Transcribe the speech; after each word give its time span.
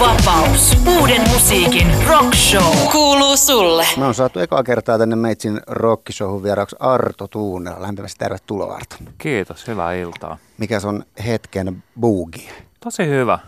Vapaus. 0.00 0.76
Uuden 0.98 1.30
musiikin 1.30 1.86
rock 2.08 2.34
show. 2.34 2.90
Kuuluu 2.92 3.36
sulle. 3.36 3.86
Me 3.96 4.04
on 4.04 4.14
saatu 4.14 4.38
ekaa 4.38 4.62
kertaa 4.62 4.98
tänne 4.98 5.16
Meitsin 5.16 5.60
rockishowhun 5.66 6.42
vieraaksi 6.42 6.76
Arto 6.78 7.28
Tuunela. 7.28 7.82
Lämpimästi 7.82 8.18
tervetuloa 8.18 8.74
Arto. 8.74 8.96
Kiitos, 9.18 9.66
hyvää 9.68 9.94
iltaa. 9.94 10.38
Mikä 10.58 10.78
on 10.84 11.04
hetken 11.26 11.82
buugi? 12.00 12.48
Tosi 12.84 13.06
hyvä, 13.06 13.38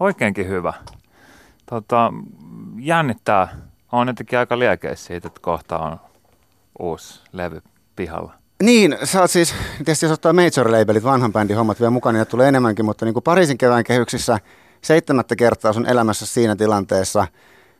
oikeinkin 0.00 0.48
hyvä. 0.48 0.72
Tota, 1.66 2.12
jännittää. 2.78 3.48
On 3.92 4.08
jotenkin 4.08 4.38
aika 4.38 4.58
liekeissä 4.58 5.06
siitä, 5.06 5.28
että 5.28 5.40
kohta 5.42 5.78
on 5.78 6.00
uusi 6.78 7.20
levy 7.32 7.62
pihalla. 7.96 8.34
Niin, 8.62 8.98
sä 9.04 9.20
oot 9.20 9.30
siis, 9.30 9.54
tietysti 9.76 10.06
jos 10.06 10.12
ottaa 10.12 10.32
major 10.32 10.72
labelit, 10.72 11.04
vanhan 11.04 11.32
bändin 11.32 11.56
hommat 11.56 11.80
vielä 11.80 11.90
mukaan, 11.90 12.14
niin 12.14 12.26
tulee 12.26 12.48
enemmänkin, 12.48 12.84
mutta 12.84 13.04
niin 13.04 13.12
kuin 13.12 13.22
Pariisin 13.22 13.58
kevään 13.58 13.84
kehyksissä 13.84 14.38
seitsemättä 14.82 15.36
kertaa 15.36 15.72
sun 15.72 15.86
elämässä 15.86 16.26
siinä 16.26 16.56
tilanteessa, 16.56 17.26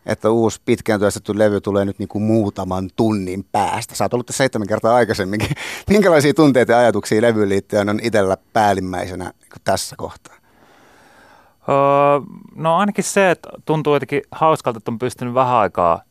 että 0.06 0.30
uusi 0.30 0.60
pitkään 0.64 1.00
työstetty 1.00 1.38
levy 1.38 1.60
tulee 1.60 1.84
nyt 1.84 1.98
niin 1.98 2.08
kuin 2.08 2.22
muutaman 2.22 2.90
tunnin 2.96 3.44
päästä. 3.52 3.94
Sä 3.94 4.04
oot 4.04 4.14
ollut 4.14 4.26
tässä 4.26 4.38
seitsemän 4.38 4.68
kertaa 4.68 4.94
aikaisemminkin. 4.94 5.50
Minkälaisia 5.90 6.34
tunteita 6.34 6.72
ja 6.72 6.78
ajatuksia 6.78 7.22
levyyn 7.22 7.48
liittyen 7.48 7.88
on 7.88 8.00
itsellä 8.02 8.36
päällimmäisenä 8.52 9.24
niin 9.24 9.62
tässä 9.64 9.96
kohtaa? 9.96 10.34
Öö, 11.68 11.74
no 12.54 12.76
ainakin 12.76 13.04
se, 13.04 13.30
että 13.30 13.48
tuntuu 13.64 13.94
jotenkin 13.94 14.22
hauskalta, 14.30 14.78
että 14.78 14.90
on 14.90 14.98
pystynyt 14.98 15.34
vähän 15.34 15.56
aikaa 15.56 16.02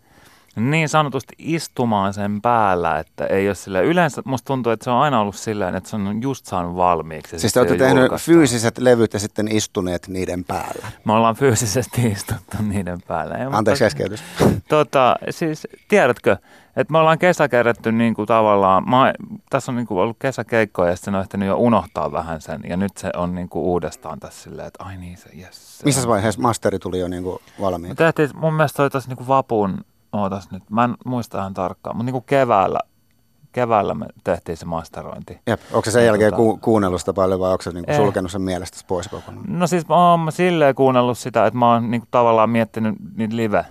niin 0.56 0.90
sanotusti 0.90 1.36
istumaan 1.38 2.14
sen 2.14 2.42
päällä, 2.42 3.00
että 3.00 3.26
ei 3.26 3.48
ole 3.48 3.56
sille 3.56 3.84
Yleensä 3.84 4.22
musta 4.26 4.48
tuntuu, 4.48 4.72
että 4.72 4.84
se 4.84 4.90
on 4.90 5.02
aina 5.02 5.20
ollut 5.20 5.36
silleen, 5.36 5.76
että 5.76 5.90
se 5.90 5.96
on 5.96 6.22
just 6.22 6.46
saanut 6.46 6.76
valmiiksi. 6.76 7.40
Siis 7.40 7.54
te 7.54 7.60
olette 7.60 7.78
tehnyt 7.78 8.02
julkaistaan. 8.02 8.36
fyysiset 8.36 8.78
levyt 8.78 9.14
ja 9.14 9.20
sitten 9.20 9.48
istuneet 9.48 10.08
niiden 10.08 10.44
päällä. 10.44 10.88
Me 11.06 11.14
ollaan 11.14 11.36
fyysisesti 11.36 12.08
istuttu 12.08 12.58
niiden 12.68 13.02
päällä. 13.08 13.36
Ja 13.36 13.50
Anteeksi 13.52 13.84
keskeytys. 13.84 14.24
Tota, 14.70 15.16
siis 15.30 15.68
tiedätkö, 15.88 16.38
että 16.76 16.92
me 16.92 16.98
ollaan 16.98 17.20
kesäkerretty 17.20 17.92
niin 17.92 18.14
kuin 18.14 18.28
tavallaan, 18.28 18.90
mä, 18.90 19.14
tässä 19.50 19.72
on 19.72 19.76
niin 19.76 19.88
kuin 19.88 20.00
ollut 20.00 20.18
kesäkeikkoja 20.20 20.90
ja 20.90 20.96
sitten 20.96 21.16
on 21.16 21.22
ehtinyt 21.22 21.48
jo 21.48 21.58
unohtaa 21.58 22.12
vähän 22.12 22.42
sen 22.42 22.62
ja 22.70 22.78
nyt 22.78 22.98
se 22.98 23.10
on 23.16 23.36
niin 23.36 23.50
kuin 23.50 23.64
uudestaan 23.64 24.20
tässä 24.20 24.44
silleen, 24.44 24.68
että 24.68 24.84
ai 24.84 24.98
niin 24.98 25.18
se, 25.18 25.30
yes. 25.40 25.82
Missä 25.86 26.08
vaiheessa 26.08 26.42
masteri 26.42 26.80
tuli 26.80 27.00
jo 27.00 27.08
niin 27.08 27.24
kuin 27.24 27.40
valmiin? 27.62 27.92
Me 27.92 27.96
tehtiin, 27.96 28.30
mun 28.36 28.54
mielestä 28.54 28.78
toi 28.78 28.90
tässä 28.90 29.10
niin 29.10 29.18
kuin 29.18 29.28
vapun 29.28 29.86
ootas 30.14 30.52
nyt, 30.52 30.70
mä 30.70 30.84
en 30.84 30.96
muista 31.06 31.40
ihan 31.40 31.54
tarkkaan, 31.54 31.96
mutta 31.96 32.06
niin 32.06 32.14
kuin 32.14 32.24
keväällä, 32.24 32.80
keväällä 33.52 33.94
me 33.94 34.06
tehtiin 34.24 34.58
se 34.58 34.66
masterointi. 34.66 35.40
Jep. 35.48 35.62
Onko 35.74 35.86
se 35.86 35.92
sen 35.92 36.06
jälkeen 36.06 36.32
tota, 36.32 36.38
ku, 36.38 36.58
kuunnellut 36.58 37.02
sitä 37.02 37.14
paljon 37.14 37.40
vai 37.40 37.52
onko 37.52 37.62
se 37.62 37.72
niin 37.72 37.86
kuin 37.86 37.96
sulkenut 37.96 38.32
sen 38.32 38.42
mielestä 38.42 38.78
pois 38.88 39.08
kokonaan? 39.08 39.46
No 39.48 39.68
siis 39.68 39.88
mä 39.88 40.12
oon 40.12 40.32
silleen 40.32 40.76
kuunnellut 40.76 41.18
sitä, 41.18 41.46
että 41.46 41.60
mä 41.60 41.74
oon 41.74 41.92
niin 41.92 42.02
kuin 42.02 42.10
tavallaan 42.12 42.50
miettinyt 42.50 42.96
niitä 43.16 43.36
live, 43.36 43.66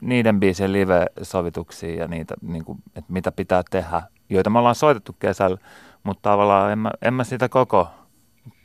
niiden 0.00 0.40
biisien 0.40 0.72
live-sovituksia 0.72 1.94
ja 1.94 2.08
niitä, 2.08 2.34
niin 2.42 2.64
kuin, 2.64 2.78
että 2.86 3.12
mitä 3.12 3.32
pitää 3.32 3.62
tehdä, 3.70 4.02
joita 4.30 4.50
me 4.50 4.58
ollaan 4.58 4.74
soitettu 4.74 5.16
kesällä, 5.18 5.58
mutta 6.02 6.30
tavallaan 6.30 6.72
en 6.72 6.78
mä, 6.78 6.90
en 7.02 7.14
mä 7.14 7.24
sitä 7.24 7.48
koko 7.48 7.88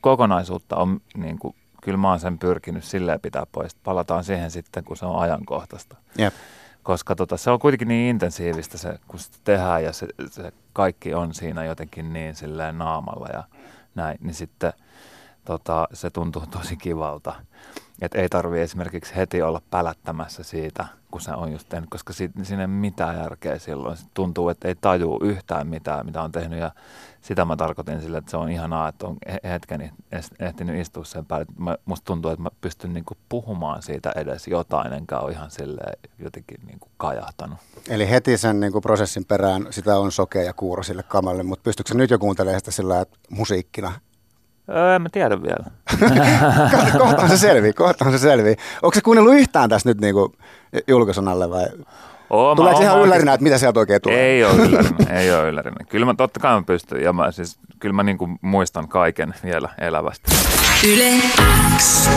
kokonaisuutta 0.02 0.76
on 0.76 1.02
niin 1.18 1.40
kuin, 1.40 1.56
kyllä 1.84 1.98
mä 1.98 2.10
oon 2.10 2.20
sen 2.20 2.40
pyrkinyt 2.40 2.84
silleen 2.84 3.20
pitää 3.20 3.46
pois. 3.52 3.76
Palataan 3.76 4.24
siihen 4.24 4.52
sitten, 4.52 4.84
kun 4.84 4.98
se 4.98 5.06
on 5.06 5.20
ajankohtaista. 5.20 5.98
Jep 6.18 6.34
koska 6.84 7.16
tota, 7.16 7.38
se 7.38 7.52
on 7.52 7.60
kuitenkin 7.60 7.88
niin 7.88 8.10
intensiivistä 8.10 8.78
se, 8.78 9.00
kun 9.08 9.20
sitä 9.20 9.38
tehdään 9.44 9.84
ja 9.84 9.94
se, 9.94 10.08
se 10.32 10.54
kaikki 10.74 11.14
on 11.14 11.34
siinä 11.34 11.66
jotenkin 11.66 12.14
niin 12.14 12.36
silleen 12.36 12.78
naamalla 12.78 13.28
ja 13.34 13.44
näin, 13.96 14.18
niin 14.22 14.34
sitten 14.34 14.74
tota, 15.46 15.88
se 15.94 16.10
tuntuu 16.10 16.44
tosi 16.52 16.78
kivalta. 16.78 17.36
Että 18.02 18.18
ei 18.18 18.30
tarvi 18.30 18.60
esimerkiksi 18.60 19.16
heti 19.16 19.42
olla 19.42 19.62
pälättämässä 19.72 20.44
siitä, 20.44 20.86
kun 21.12 21.22
se 21.22 21.32
on 21.32 21.52
just 21.52 21.70
tehnyt, 21.70 21.90
koska 21.90 22.14
si- 22.14 22.32
siinä 22.44 22.62
ei 22.64 22.68
mitään 22.68 23.18
järkeä 23.18 23.60
silloin. 23.60 23.98
Se 23.98 24.06
tuntuu, 24.14 24.50
että 24.50 24.68
ei 24.68 24.76
tajuu 24.76 25.20
yhtään 25.24 25.68
mitään, 25.68 26.06
mitä 26.06 26.22
on 26.22 26.32
tehnyt 26.32 26.60
ja 26.60 26.72
sitä 27.22 27.46
mä 27.46 27.56
tarkoitin 27.56 28.02
sille, 28.02 28.18
että 28.18 28.32
se 28.32 28.38
on 28.38 28.50
ihanaa, 28.50 28.88
että 28.90 29.08
on 29.08 29.18
hetkeni 29.44 29.92
ehtinyt 30.40 30.82
istua 30.82 31.04
sen 31.04 31.26
päälle. 31.26 31.46
Mä, 31.58 31.78
musta 31.86 32.06
tuntuu, 32.06 32.32
että 32.32 32.44
mä 32.44 32.50
pystyn 32.62 32.94
niinku 32.94 33.18
puhumaan 33.30 33.82
siitä 33.82 34.12
edes 34.16 34.48
jotain, 34.48 34.94
enkä 34.94 35.20
ole 35.20 35.32
ihan 35.32 35.52
sille 35.52 35.82
jotenkin 36.20 36.58
niinku 36.68 36.88
kajahtanut. 36.98 37.58
Eli 37.90 38.10
heti 38.10 38.38
sen 38.38 38.60
niinku 38.60 38.82
prosessin 38.82 39.26
perään 39.26 39.68
sitä 39.70 40.00
on 40.00 40.12
sokea 40.12 40.44
ja 40.44 40.54
kuuro 40.54 40.84
sille 40.84 41.04
kamalle, 41.04 41.44
mutta 41.44 41.64
pystytkö 41.64 41.94
nyt 41.94 42.10
jo 42.10 42.20
kuuntelemaan 42.20 42.60
sitä 42.60 42.72
sillä 42.72 43.02
että 43.02 43.18
musiikkina? 43.30 43.94
Öö, 44.76 44.96
en 44.96 45.02
mä 45.02 45.10
tiedä 45.12 45.42
vielä. 45.44 45.66
kohtaan 47.04 47.30
se 47.30 47.38
selvii, 47.38 47.74
kohtaan 47.74 48.12
se 48.12 48.18
selvii. 48.18 48.56
Onko 48.82 48.96
se 48.96 49.02
kuunnellut 49.02 49.34
yhtään 49.34 49.70
tässä 49.70 49.90
nyt 49.90 50.02
niinku 50.02 50.36
julkaisun 50.88 51.28
alle 51.28 51.50
vai? 51.50 51.66
Ooma, 52.30 52.56
Tuleeko 52.56 52.82
ihan 52.82 53.02
yllärinä, 53.02 53.34
että 53.34 53.44
mitä 53.44 53.58
sieltä 53.58 53.80
oikein 53.80 54.02
tulee? 54.02 54.20
Ei 54.20 54.44
ole 54.44 54.54
yllärinä, 54.68 55.20
ei 55.20 55.32
ole 55.32 55.50
yllärinä. 55.50 55.86
Kyllä 55.90 56.06
mä 56.06 56.14
totta 56.14 56.40
kai 56.40 56.56
mä 56.56 56.64
pystyn 56.66 57.04
ja 57.04 57.14
mä 57.14 57.32
siis, 57.32 57.60
kyllä 57.80 57.94
mä 57.94 58.04
niinku 58.04 58.30
muistan 58.42 58.88
kaiken 58.88 59.34
vielä 59.44 59.70
elävästi. 59.78 60.32
Yle 60.88 61.12
X. 61.78 62.10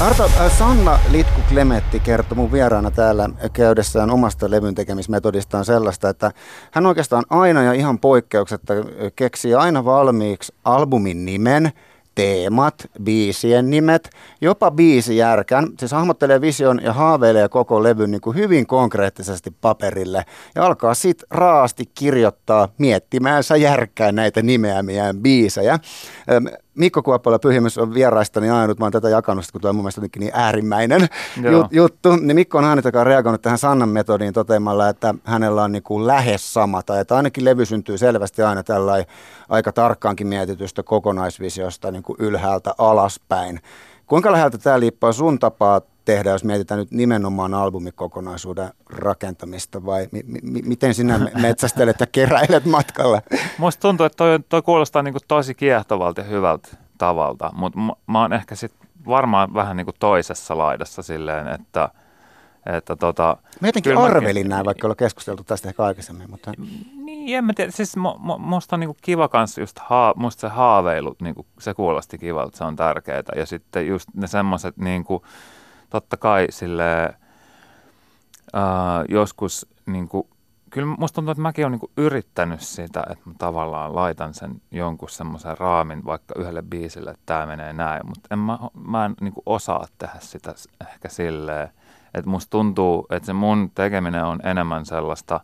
Arto, 0.00 0.24
äh, 0.24 0.58
Sanna 0.58 0.98
Litku 1.10 1.40
Klemetti 1.48 2.00
kertoi 2.00 2.36
mun 2.36 2.52
vieraana 2.52 2.90
täällä 2.90 3.30
käydessään 3.52 4.10
omasta 4.10 4.50
levyn 4.50 4.74
tekemismetodistaan 4.74 5.64
sellaista, 5.64 6.08
että 6.08 6.32
hän 6.70 6.86
oikeastaan 6.86 7.24
aina 7.30 7.62
ja 7.62 7.72
ihan 7.72 7.98
poikkeuksetta 7.98 8.74
keksii 9.16 9.54
aina 9.54 9.84
valmiiksi 9.84 10.54
albumin 10.64 11.24
nimen– 11.24 11.70
teemat, 12.16 12.74
biisien 13.02 13.70
nimet, 13.70 14.10
jopa 14.40 14.70
biisijärkän. 14.70 15.68
Siis 15.78 15.92
hahmottelee 15.92 16.40
vision 16.40 16.80
ja 16.82 16.92
haaveilee 16.92 17.48
koko 17.48 17.82
levyn 17.82 18.10
niin 18.10 18.20
kuin 18.20 18.36
hyvin 18.36 18.66
konkreettisesti 18.66 19.50
paperille 19.60 20.24
ja 20.54 20.66
alkaa 20.66 20.94
sitten 20.94 21.26
raasti 21.30 21.84
kirjoittaa 21.94 22.68
miettimäänsä 22.78 23.56
järkkää 23.56 24.12
näitä 24.12 24.42
nimeämiään 24.42 25.18
biisejä. 25.18 25.78
Mikko 26.76 27.02
Kuoppola 27.02 27.38
Pyhimys 27.38 27.78
on 27.78 27.94
vieraistani 27.94 28.50
ainut, 28.50 28.78
mä 28.78 28.84
oon 28.84 28.92
tätä 28.92 29.08
jakanut, 29.08 29.44
kun 29.52 29.60
tuo 29.60 29.70
on 29.70 29.76
mun 29.76 29.84
mielestä 29.84 30.00
niin 30.18 30.30
äärimmäinen 30.34 31.08
Joo. 31.42 31.68
juttu. 31.70 32.16
Niin 32.16 32.34
Mikko 32.34 32.58
on 32.58 32.64
ainut, 32.64 32.84
joka 32.84 33.00
on 33.00 33.06
reagoinut 33.06 33.42
tähän 33.42 33.58
Sannan 33.58 33.88
metodiin 33.88 34.32
toteamalla, 34.32 34.88
että 34.88 35.14
hänellä 35.24 35.62
on 35.62 35.72
niin 35.72 35.82
kuin 35.82 36.06
lähes 36.06 36.54
sama, 36.54 36.82
tai 36.82 37.00
että 37.00 37.16
ainakin 37.16 37.44
levy 37.44 37.64
syntyy 37.64 37.98
selvästi 37.98 38.42
aina 38.42 38.62
tällä 38.62 39.04
aika 39.48 39.72
tarkkaankin 39.72 40.26
mietitystä 40.26 40.82
kokonaisvisiosta 40.82 41.90
niin 41.90 42.02
kuin 42.02 42.16
ylhäältä 42.18 42.74
alaspäin. 42.78 43.60
Kuinka 44.06 44.32
läheltä 44.32 44.58
tämä 44.58 44.80
liippaa 44.80 45.12
sun 45.12 45.38
tapaa 45.38 45.80
tehdä, 46.06 46.30
jos 46.30 46.44
mietitään 46.44 46.78
nyt 46.78 46.90
nimenomaan 46.90 47.54
albumikokonaisuuden 47.54 48.70
rakentamista 48.90 49.86
vai 49.86 50.08
mi- 50.12 50.24
mi- 50.42 50.62
miten 50.62 50.94
sinä 50.94 51.18
metsästelet 51.42 52.00
ja 52.00 52.06
keräilet 52.06 52.64
matkalla? 52.64 53.22
Musta 53.58 53.80
tuntuu, 53.80 54.06
että 54.06 54.16
toi, 54.16 54.40
toi 54.48 54.62
kuulostaa 54.62 55.02
niin 55.02 55.14
kuin 55.14 55.22
tosi 55.28 55.54
kiehtovalta 55.54 56.20
ja 56.20 56.26
hyvältä 56.26 56.68
tavalta, 56.98 57.50
mutta 57.54 57.78
mä, 57.78 57.92
mä 58.06 58.20
oon 58.20 58.32
ehkä 58.32 58.54
sit 58.54 58.72
varmaan 59.06 59.54
vähän 59.54 59.76
niin 59.76 59.86
kuin 59.86 59.96
toisessa 59.98 60.58
laidassa 60.58 61.02
silleen, 61.02 61.48
että 61.48 61.88
että 62.66 62.96
tota, 62.96 63.36
Mä 63.60 63.68
jotenkin 63.68 63.98
arvelin 63.98 64.48
näin, 64.48 64.64
vaikka 64.64 64.86
ollaan 64.86 64.96
keskusteltu 64.96 65.44
tästä 65.44 65.68
ehkä 65.68 65.84
aikaisemmin. 65.84 66.30
Mutta... 66.30 66.52
Niin, 66.94 67.38
en 67.38 67.44
mä 67.44 67.52
tiedä. 67.52 67.70
Siis 67.70 67.96
mu, 67.96 68.14
mu, 68.18 68.38
musta 68.38 68.76
on 68.76 68.80
niinku 68.80 68.96
kiva 69.02 69.28
kanssa 69.28 69.60
just, 69.60 69.78
haa, 69.78 70.14
musta 70.16 70.40
se 70.40 70.48
haaveilu, 70.48 71.16
niinku, 71.22 71.46
se 71.60 71.74
kuulosti 71.74 72.18
kivalta, 72.18 72.56
se 72.56 72.64
on 72.64 72.76
tärkeää. 72.76 73.22
Ja 73.36 73.46
sitten 73.46 73.86
just 73.86 74.08
ne 74.14 74.26
semmoiset 74.26 74.76
niinku, 74.76 75.22
totta 75.90 76.16
kai 76.16 76.46
sille 76.50 77.04
äh, 77.04 77.14
joskus 79.08 79.66
niin 79.86 80.08
kuin, 80.08 80.28
kyllä 80.70 80.96
musta 80.98 81.14
tuntuu, 81.14 81.32
että 81.32 81.42
mäkin 81.42 81.66
olen 81.66 81.78
niin 81.78 81.92
yrittänyt 81.96 82.60
sitä, 82.60 83.04
että 83.10 83.30
mä 83.30 83.34
tavallaan 83.38 83.94
laitan 83.94 84.34
sen 84.34 84.60
jonkun 84.70 85.10
semmoisen 85.10 85.58
raamin 85.58 86.04
vaikka 86.04 86.34
yhdelle 86.38 86.62
biisille, 86.62 87.10
että 87.10 87.22
tämä 87.26 87.46
menee 87.46 87.72
näin, 87.72 88.06
mutta 88.06 88.28
en 88.30 88.38
mä, 88.38 88.58
mä 88.86 89.04
en 89.04 89.14
niin 89.20 89.34
osaa 89.46 89.86
tehdä 89.98 90.16
sitä 90.20 90.54
ehkä 90.90 91.08
silleen, 91.08 91.68
että 92.14 92.30
musta 92.30 92.50
tuntuu, 92.50 93.06
että 93.10 93.26
se 93.26 93.32
mun 93.32 93.70
tekeminen 93.74 94.24
on 94.24 94.46
enemmän 94.46 94.86
sellaista, 94.86 95.40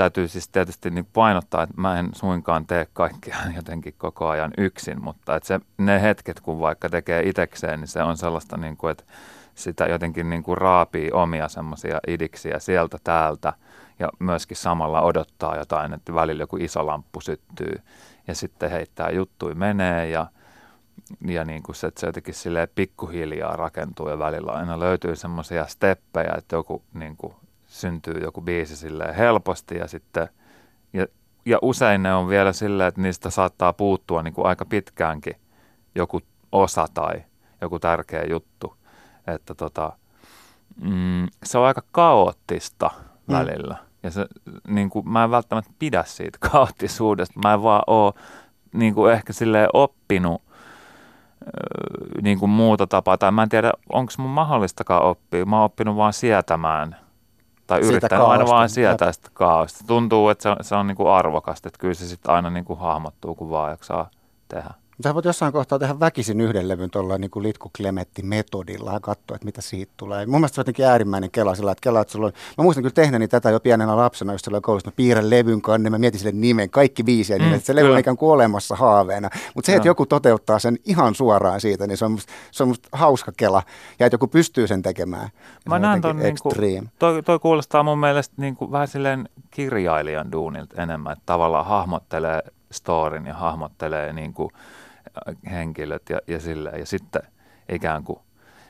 täytyy 0.00 0.28
siis 0.28 0.48
tietysti 0.48 0.90
niin 0.90 1.06
painottaa, 1.12 1.62
että 1.62 1.80
mä 1.80 1.98
en 1.98 2.08
suinkaan 2.12 2.66
tee 2.66 2.86
kaikkea 2.92 3.36
jotenkin 3.56 3.94
koko 3.98 4.28
ajan 4.28 4.50
yksin, 4.58 5.04
mutta 5.04 5.36
että 5.36 5.46
se, 5.46 5.60
ne 5.78 6.02
hetket, 6.02 6.40
kun 6.40 6.60
vaikka 6.60 6.88
tekee 6.88 7.28
itekseen, 7.28 7.80
niin 7.80 7.88
se 7.88 8.02
on 8.02 8.16
sellaista, 8.16 8.56
niin 8.56 8.76
kuin, 8.76 8.90
että 8.90 9.04
sitä 9.54 9.86
jotenkin 9.86 10.30
niin 10.30 10.42
kuin 10.42 10.58
raapii 10.58 11.10
omia 11.12 11.48
semmoisia 11.48 12.00
idiksiä 12.08 12.58
sieltä 12.58 12.98
täältä 13.04 13.52
ja 13.98 14.08
myöskin 14.18 14.56
samalla 14.56 15.02
odottaa 15.02 15.56
jotain, 15.56 15.92
että 15.92 16.14
välillä 16.14 16.42
joku 16.42 16.56
iso 16.56 16.86
lamppu 16.86 17.20
syttyy 17.20 17.80
ja 18.26 18.34
sitten 18.34 18.70
heittää 18.70 19.10
juttui 19.10 19.54
menee 19.54 20.08
ja, 20.08 20.26
ja 21.26 21.44
niin 21.44 21.62
kuin 21.62 21.76
se, 21.76 21.86
että 21.86 22.00
se 22.00 22.06
jotenkin 22.06 22.34
pikkuhiljaa 22.74 23.56
rakentuu 23.56 24.08
ja 24.08 24.18
välillä 24.18 24.52
aina 24.52 24.80
löytyy 24.80 25.16
semmoisia 25.16 25.66
steppejä, 25.66 26.34
että 26.38 26.56
joku 26.56 26.82
niin 26.94 27.16
kuin 27.16 27.34
syntyy 27.70 28.14
joku 28.22 28.40
biisi 28.40 28.76
silleen 28.76 29.14
helposti 29.14 29.76
ja 29.76 29.88
sitten 29.88 30.28
ja, 30.92 31.06
ja 31.46 31.58
usein 31.62 32.02
ne 32.02 32.14
on 32.14 32.28
vielä 32.28 32.52
silleen, 32.52 32.88
että 32.88 33.00
niistä 33.00 33.30
saattaa 33.30 33.72
puuttua 33.72 34.22
niin 34.22 34.34
kuin 34.34 34.46
aika 34.46 34.64
pitkäänkin 34.64 35.34
joku 35.94 36.20
osa 36.52 36.86
tai 36.94 37.24
joku 37.60 37.78
tärkeä 37.78 38.24
juttu 38.30 38.80
että 39.26 39.54
tota, 39.54 39.92
mm, 40.80 41.26
se 41.44 41.58
on 41.58 41.66
aika 41.66 41.82
kaoottista 41.92 42.90
mm. 43.26 43.34
välillä. 43.34 43.76
Ja 44.02 44.10
se, 44.10 44.26
niin 44.68 44.90
kuin, 44.90 45.08
mä 45.08 45.24
en 45.24 45.30
välttämättä 45.30 45.70
pidä 45.78 46.04
siitä 46.06 46.38
kaoottisuudesta. 46.50 47.40
Mä 47.44 47.54
en 47.54 47.62
vaan 47.62 47.82
ole 47.86 48.12
niin 48.72 48.94
kuin 48.94 49.12
ehkä 49.12 49.32
silleen 49.32 49.68
oppinut 49.72 50.42
niin 52.22 52.38
kuin 52.38 52.50
muuta 52.50 52.86
tapaa. 52.86 53.18
Tai 53.18 53.32
mä 53.32 53.42
en 53.42 53.48
tiedä, 53.48 53.72
onko 53.92 54.12
mun 54.18 54.30
mahdollistakaan 54.30 55.02
oppia. 55.02 55.46
Mä 55.46 55.56
oon 55.56 55.64
oppinut 55.64 55.96
vaan 55.96 56.12
sietämään 56.12 56.96
tai 57.70 57.80
yrittänyt 57.80 58.26
aina 58.26 58.46
vaan 58.46 58.68
sietää 58.68 59.12
sitä 59.12 59.28
kaaosta. 59.32 59.84
Tuntuu, 59.86 60.28
että 60.28 60.42
se 60.42 60.48
on, 60.48 60.56
se 60.60 60.74
on 60.74 60.86
niin 60.86 60.96
kuin 60.96 61.08
arvokasta, 61.08 61.68
että 61.68 61.78
kyllä 61.78 61.94
se 61.94 62.08
sitten 62.08 62.34
aina 62.34 62.50
niin 62.50 62.64
kuin 62.64 62.78
hahmottuu, 62.78 63.34
kun 63.34 63.50
vaan 63.50 63.70
jaksaa 63.70 64.10
tehdä. 64.48 64.70
Sä 65.02 65.14
voit 65.14 65.24
jossain 65.24 65.52
kohtaa 65.52 65.78
tehdä 65.78 66.00
väkisin 66.00 66.40
yhden 66.40 66.68
levyn 66.68 66.90
tuolla 66.90 67.18
niin 67.18 67.30
kuin 67.30 67.42
Litku 67.42 67.70
metodilla 68.22 68.92
ja 68.92 69.00
katsoa, 69.00 69.34
että 69.34 69.44
mitä 69.44 69.60
siitä 69.60 69.92
tulee. 69.96 70.26
Mun 70.26 70.40
mielestä 70.40 70.54
se 70.54 70.60
on 70.60 70.62
jotenkin 70.62 70.86
äärimmäinen 70.86 71.30
kela 71.30 71.54
sillä, 71.54 71.72
että 71.72 71.82
kela, 71.82 72.00
että 72.00 72.12
sulla 72.12 72.26
on, 72.26 72.32
mä 72.58 72.64
muistan 72.64 72.82
kyllä 72.82 72.94
tehneeni 72.94 73.28
tätä 73.28 73.50
jo 73.50 73.60
pienenä 73.60 73.96
lapsena, 73.96 74.32
jos 74.32 74.40
silloin 74.40 74.62
koulussa, 74.62 74.88
mä 74.88 74.92
piirrän 74.96 75.30
levyn 75.30 75.62
kanne, 75.62 75.90
mä 75.90 75.98
mietin 75.98 76.20
sille 76.20 76.32
nimen, 76.32 76.70
kaikki 76.70 77.06
viisi 77.06 77.38
mm, 77.38 77.44
nimet, 77.44 77.64
se 77.64 77.74
levy 77.74 77.92
on 77.92 77.98
ikään 77.98 78.16
kuin 78.16 78.32
olemassa 78.32 78.76
haaveena. 78.76 79.30
Mutta 79.54 79.66
se, 79.66 79.76
että 79.76 79.88
joku 79.88 80.06
toteuttaa 80.06 80.58
sen 80.58 80.76
ihan 80.84 81.14
suoraan 81.14 81.60
siitä, 81.60 81.86
niin 81.86 81.96
se 81.96 82.04
on 82.04 82.12
musta, 82.12 82.32
se 82.50 82.62
on 82.62 82.68
musta 82.68 82.88
hauska 82.92 83.32
kela 83.36 83.62
ja 83.98 84.06
että 84.06 84.14
joku 84.14 84.26
pystyy 84.26 84.66
sen 84.66 84.82
tekemään. 84.82 85.28
Mä 85.68 85.78
näen 85.78 86.00
ton, 86.00 86.16
niin 86.16 86.36
kuin, 86.42 86.88
toi, 86.98 87.22
toi, 87.22 87.38
kuulostaa 87.38 87.82
mun 87.82 87.98
mielestä 87.98 88.34
niin 88.36 88.56
kuin 88.56 88.72
vähän 88.72 88.88
silleen 88.88 89.28
kirjailijan 89.50 90.32
duunilta 90.32 90.82
enemmän, 90.82 91.12
että 91.12 91.22
tavallaan 91.26 91.66
hahmottelee 91.66 92.42
storin 92.72 93.26
ja 93.26 93.34
hahmottelee 93.34 94.12
niin 94.12 94.32
kuin, 94.32 94.50
henkilöt 95.50 96.02
ja, 96.10 96.20
ja 96.26 96.40
silleen. 96.40 96.80
Ja 96.80 96.86
sitten 96.86 97.22
ikään 97.68 98.04
kuin, 98.04 98.18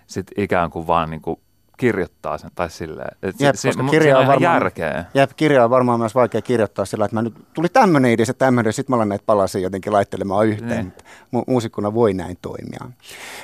sit 0.06 0.26
ikään 0.36 0.70
kuin 0.70 0.86
vaan 0.86 1.10
niin 1.10 1.22
kuin 1.22 1.40
kirjoittaa 1.80 2.38
sen, 2.38 2.50
tai 2.54 2.70
silleen. 2.70 3.16
Et 3.22 3.40
jep, 3.40 3.54
se, 3.54 3.68
koska 3.68 3.82
kirja 3.82 4.18
on 4.18 4.26
varmaan, 4.26 4.54
järkeä. 4.54 5.04
Jep, 5.14 5.30
kirja 5.36 5.64
on 5.64 5.70
varmaan 5.70 5.98
myös 5.98 6.14
vaikea 6.14 6.42
kirjoittaa 6.42 6.84
sillä, 6.84 7.04
että 7.04 7.14
mä 7.14 7.22
nyt 7.22 7.34
tuli 7.54 7.68
tämmöinen 7.68 8.10
idea, 8.10 8.26
se 8.26 8.32
tämmöinen, 8.32 8.72
sitten 8.72 8.92
mä 8.92 8.96
olen 8.96 9.08
näitä 9.08 9.24
palasia 9.26 9.60
jotenkin 9.60 9.92
laittelemaan 9.92 10.46
yhteen. 10.46 10.84
Niin. 10.84 10.92
Mu- 11.36 11.44
muusikkona 11.46 11.94
voi 11.94 12.14
näin 12.14 12.38
toimia. 12.42 12.80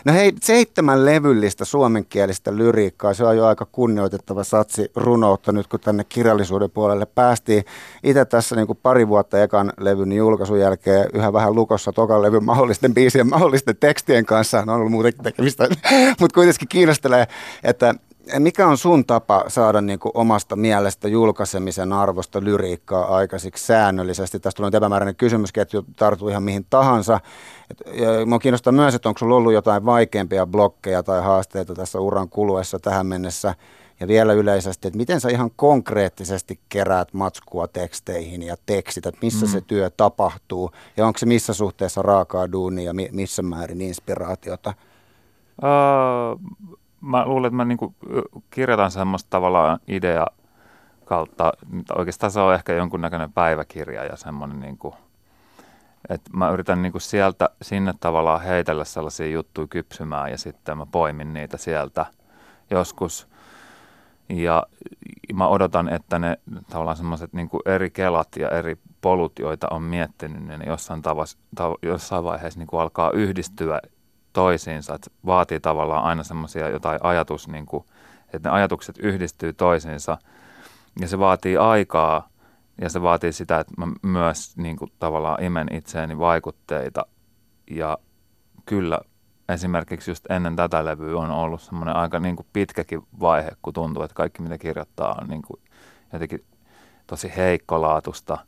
No 0.05 0.12
hei, 0.12 0.33
seitsemän 0.41 1.05
levyllistä 1.05 1.65
suomenkielistä 1.65 2.56
lyriikkaa, 2.56 3.15
se 3.15 3.25
on 3.25 3.37
jo 3.37 3.47
aika 3.47 3.67
kunnioitettava 3.73 4.44
satsi 4.44 4.91
runoutta 4.97 5.53
nyt, 5.53 5.67
kun 5.67 5.81
tänne 5.81 6.05
kirjallisuuden 6.05 6.71
puolelle 6.71 7.06
päästiin. 7.06 7.65
Itse 8.03 8.25
tässä 8.25 8.56
niin 8.56 8.67
kuin 8.67 8.79
pari 8.82 9.09
vuotta 9.09 9.43
ekan 9.43 9.73
levyn 9.81 10.12
julkaisun 10.12 10.61
jälkeen 10.61 11.09
yhä 11.15 11.32
vähän 11.32 11.55
lukossa 11.55 11.93
tokan 11.93 12.23
levyn 12.23 12.44
mahdollisten 12.44 12.94
biisien, 12.94 13.29
mahdollisten 13.29 13.77
tekstien 13.77 14.27
kanssa, 14.27 14.61
on 14.61 14.69
ollut 14.69 14.93
muutenkin 14.93 15.23
tekemistä, 15.23 15.69
mutta 16.21 16.35
kuitenkin 16.35 16.69
kiinnostelee, 16.69 17.27
että 17.65 17.94
mikä 18.38 18.67
on 18.67 18.78
sun 18.78 19.06
tapa 19.06 19.44
saada 19.49 19.81
niin 19.81 19.99
kuin 19.99 20.12
omasta 20.14 20.56
mielestä 20.56 21.08
julkaisemisen 21.08 21.93
arvosta 21.93 22.44
lyriikkaa 22.44 23.17
aikaisiksi 23.17 23.67
säännöllisesti? 23.67 24.40
Tästä 24.40 24.56
tulee 24.56 24.70
epämääräinen 24.75 25.17
kysymysketju, 25.17 25.84
tarttuu 25.96 26.28
ihan 26.28 26.43
mihin 26.43 26.67
tahansa. 26.70 27.20
Et, 27.70 27.82
ja 28.00 28.38
kiinnostaa 28.43 28.73
myös, 28.73 28.94
että 28.94 29.08
onko 29.08 29.19
sulla 29.19 29.37
ollut 29.37 29.52
jotain 29.52 29.84
vaikeampia 29.84 30.46
blokkeja 30.46 31.02
tai 31.02 31.23
haasteita 31.23 31.75
tässä 31.75 32.00
uran 32.00 32.28
kuluessa 32.28 32.78
tähän 32.78 33.06
mennessä. 33.06 33.55
Ja 34.00 34.08
vielä 34.08 34.32
yleisesti, 34.32 34.88
että 34.88 34.96
miten 34.96 35.20
sä 35.20 35.29
ihan 35.29 35.50
konkreettisesti 35.56 36.61
keräät 36.69 37.12
matskua 37.12 37.69
teksteihin 37.69 38.43
ja 38.43 38.56
tekstit, 38.67 39.06
että 39.06 39.20
missä 39.22 39.46
mm. 39.46 39.52
se 39.52 39.61
työ 39.61 39.90
tapahtuu 39.90 40.70
ja 40.96 41.06
onko 41.06 41.19
se 41.19 41.26
missä 41.26 41.55
suhteessa 41.55 42.02
raakaa 42.02 42.52
duunia 42.52 42.84
ja 42.84 42.94
missä 43.12 43.43
määrin 43.43 43.81
inspiraatiota? 43.81 44.75
Uh, 45.62 46.79
mä 47.06 47.26
luulen, 47.26 47.49
että 47.49 47.56
mä 47.56 47.64
niin 47.64 47.94
kirjoitan 48.50 48.91
semmoista 48.91 49.31
tavallaan 49.31 49.79
idea 49.88 50.26
kautta, 51.05 51.53
oikeastaan 51.94 52.31
se 52.31 52.41
on 52.41 52.55
ehkä 52.55 52.73
jonkunnäköinen 52.73 53.32
päiväkirja 53.32 54.05
ja 54.05 54.17
semmoinen 54.17 54.61
niin 54.61 54.79
kuin, 54.79 54.94
että 56.08 56.31
mä 56.32 56.50
yritän 56.50 56.82
niin 56.82 56.93
kuin 56.93 57.03
sieltä 57.03 57.50
sinne 57.62 57.94
tavallaan 58.00 58.43
heitellä 58.43 58.85
sellaisia 58.85 59.26
juttuja 59.26 59.67
kypsymään 59.67 60.31
ja 60.31 60.38
sitten 60.38 60.79
mä 60.79 60.87
poimin 60.87 61.35
niitä 61.35 61.56
sieltä 61.56 62.06
joskus. 62.70 63.29
Ja 64.29 64.67
mä 65.35 65.49
odotan, 65.49 65.88
että 65.88 66.19
ne 66.19 66.38
tavallaan 66.70 66.97
semmoiset 66.97 67.32
niin 67.32 67.49
eri 67.67 67.91
kelat 67.91 68.29
ja 68.37 68.49
eri 68.49 68.76
polut, 69.00 69.38
joita 69.38 69.67
on 69.70 69.82
miettinyt, 69.82 70.47
niin 70.47 70.61
ne 70.61 70.67
jossain, 70.67 71.03
tavas, 71.03 71.38
tav, 71.55 71.75
jossain 71.82 72.25
vaiheessa 72.25 72.61
niin 72.61 72.67
kuin 72.67 72.81
alkaa 72.81 73.11
yhdistyä 73.11 73.81
toisiinsa. 74.37 74.94
Että 74.94 75.11
vaatii 75.27 75.61
tavallaan 75.61 76.05
aina 76.05 76.23
semmoisia 76.23 76.69
jotain 76.69 76.99
ajatus, 77.03 77.49
niin 77.49 77.67
kuin, 77.67 77.85
että 78.33 78.49
ne 78.49 78.55
ajatukset 78.55 78.99
yhdistyy 78.99 79.53
toisiinsa. 79.53 80.19
Ja 81.00 81.09
se 81.09 81.19
vaatii 81.19 81.56
aikaa 81.56 82.29
ja 82.81 82.88
se 82.91 83.03
vaatii 83.03 83.33
sitä, 83.33 83.61
että 83.61 83.75
mä 83.77 83.87
myös 84.03 84.56
niin 84.56 84.77
kuin, 84.77 84.93
tavallaan 84.99 85.43
imen 85.43 85.69
itseeni 85.75 86.19
vaikutteita. 86.19 87.06
Ja 87.71 87.99
kyllä 88.67 89.00
esimerkiksi 89.49 90.11
just 90.11 90.31
ennen 90.31 90.56
tätä 90.56 90.85
levyä 90.85 91.19
on 91.19 91.31
ollut 91.31 91.61
semmoinen 91.61 91.97
aika 91.97 92.21
niin 92.21 92.37
kuin 92.37 92.47
pitkäkin 92.53 93.03
vaihe, 93.21 93.50
kun 93.62 93.73
tuntuu, 93.73 94.03
että 94.03 94.15
kaikki 94.15 94.43
mitä 94.43 94.59
kirjoittaa 94.59 95.19
on 95.21 95.29
niin 95.29 95.43
kuin 95.43 95.61
jotenkin 96.12 96.44
tosi 97.06 97.32
heikkolaatusta. 97.37 98.39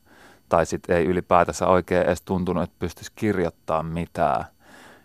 Tai 0.48 0.66
sitten 0.66 0.96
ei 0.96 1.04
ylipäätänsä 1.04 1.66
oikein 1.66 2.06
edes 2.06 2.22
tuntunut, 2.22 2.62
että 2.62 2.76
pystyisi 2.78 3.12
kirjoittamaan 3.14 3.86
mitään– 3.86 4.44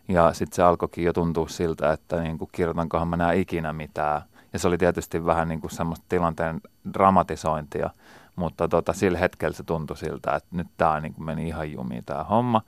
ja 0.07 0.33
sitten 0.33 0.55
se 0.55 0.63
alkoikin 0.63 1.03
jo 1.03 1.13
tuntua 1.13 1.47
siltä, 1.47 1.91
että 1.91 2.21
niin 2.21 2.38
kuin 2.38 2.50
kirjoitankohan 2.51 3.07
mä 3.07 3.17
nää 3.17 3.31
ikinä 3.31 3.73
mitään. 3.73 4.21
Ja 4.53 4.59
se 4.59 4.67
oli 4.67 4.77
tietysti 4.77 5.25
vähän 5.25 5.47
niin 5.47 5.61
kuin 5.61 5.71
semmoista 5.71 6.05
tilanteen 6.09 6.61
dramatisointia, 6.94 7.89
mutta 8.35 8.67
tota, 8.67 8.94
sillä 8.94 9.17
hetkellä 9.17 9.55
se 9.55 9.63
tuntui 9.63 9.97
siltä, 9.97 10.35
että 10.35 10.50
nyt 10.51 10.67
tämä 10.77 11.00
niin 11.00 11.13
kuin 11.13 11.25
meni 11.25 11.47
ihan 11.47 11.71
jumiin 11.71 12.05
tämä 12.05 12.23
homma. 12.23 12.61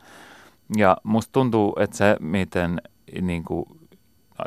Ja 0.77 0.97
musta 1.03 1.31
tuntuu, 1.31 1.75
että 1.79 1.97
se 1.97 2.17
miten 2.19 2.81
niin 3.21 3.43
kuin, 3.43 3.65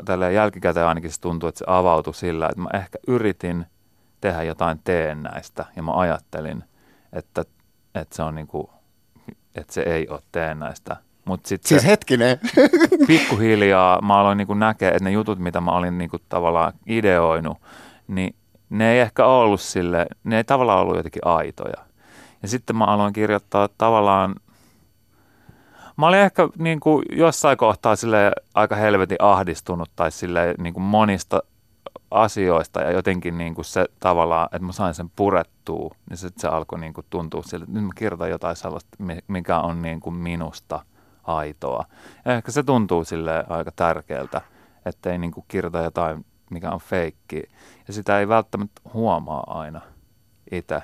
tällä 0.05 0.29
jälkikäteen 0.29 0.87
ainakin 0.87 1.11
se 1.11 1.21
tuntuu, 1.21 1.49
että 1.49 1.59
se 1.59 1.65
avautui 1.67 2.13
sillä, 2.13 2.45
että 2.49 2.61
mä 2.61 2.69
ehkä 2.73 2.97
yritin 3.07 3.65
tehdä 4.21 4.43
jotain 4.43 4.81
teennäistä 4.83 5.65
ja 5.75 5.83
mä 5.83 5.91
ajattelin, 5.91 6.63
että, 7.13 7.43
että 7.95 8.15
se 8.15 8.23
on 8.23 8.35
niin 8.35 8.47
kuin, 8.47 8.67
että 9.55 9.73
se 9.73 9.81
ei 9.81 10.07
ole 10.07 10.19
teennäistä 10.31 10.97
Mut 11.29 11.45
sit 11.45 11.63
siis 11.63 11.85
hetkinen. 11.85 12.39
Pikkuhiljaa 13.07 14.01
mä 14.01 14.19
aloin 14.19 14.37
niinku 14.37 14.53
näkeä, 14.53 14.89
että 14.89 15.03
ne 15.03 15.11
jutut, 15.11 15.39
mitä 15.39 15.61
mä 15.61 15.71
olin 15.71 15.97
niinku 15.97 16.17
tavallaan 16.29 16.73
ideoinut, 16.87 17.57
niin 18.07 18.35
ne 18.69 18.91
ei 18.91 18.99
ehkä 18.99 19.25
ollut 19.25 19.61
sille, 19.61 20.05
ne 20.23 20.37
ei 20.37 20.43
tavallaan 20.43 20.79
ollut 20.79 20.95
jotenkin 20.95 21.27
aitoja. 21.27 21.85
Ja 22.41 22.47
sitten 22.47 22.75
mä 22.75 22.85
aloin 22.85 23.13
kirjoittaa 23.13 23.69
tavallaan, 23.77 24.35
mä 25.97 26.07
olin 26.07 26.19
ehkä 26.19 26.49
niin 26.57 26.79
kuin 26.79 27.05
jossain 27.11 27.57
kohtaa 27.57 27.95
sille 27.95 28.31
aika 28.53 28.75
helvetin 28.75 29.17
ahdistunut 29.19 29.89
tai 29.95 30.11
sille 30.11 30.55
niin 30.57 30.73
kuin 30.73 30.83
monista 30.83 31.43
asioista 32.11 32.81
ja 32.81 32.91
jotenkin 32.91 33.37
niin 33.37 33.55
kuin 33.55 33.65
se 33.65 33.85
tavallaan, 33.99 34.45
että 34.45 34.65
mä 34.65 34.71
sain 34.71 34.93
sen 34.93 35.11
purettua, 35.15 35.95
niin 36.09 36.17
se, 36.17 36.29
se 36.37 36.47
alkoi 36.47 36.79
niin 36.79 36.93
kuin 36.93 37.05
tuntua 37.09 37.43
siltä, 37.43 37.63
että 37.63 37.73
nyt 37.73 37.85
mä 37.85 37.93
kirjoitan 37.95 38.29
jotain 38.29 38.55
sellaista, 38.55 38.97
mikä 39.27 39.59
on 39.59 39.81
niin 39.81 39.99
kuin 39.99 40.15
minusta– 40.15 40.79
aitoa. 41.37 41.85
Ja 42.25 42.33
ehkä 42.33 42.51
se 42.51 42.63
tuntuu 42.63 43.03
sille 43.03 43.45
aika 43.49 43.71
tärkeältä, 43.75 44.41
ettei 44.85 45.17
niin 45.17 45.31
kuin 45.31 45.45
kirjoita 45.47 45.83
jotain, 45.83 46.25
mikä 46.49 46.71
on 46.71 46.79
feikki. 46.79 47.43
Ja 47.87 47.93
sitä 47.93 48.19
ei 48.19 48.27
välttämättä 48.27 48.81
huomaa 48.93 49.59
aina 49.59 49.81
itse. 50.51 50.81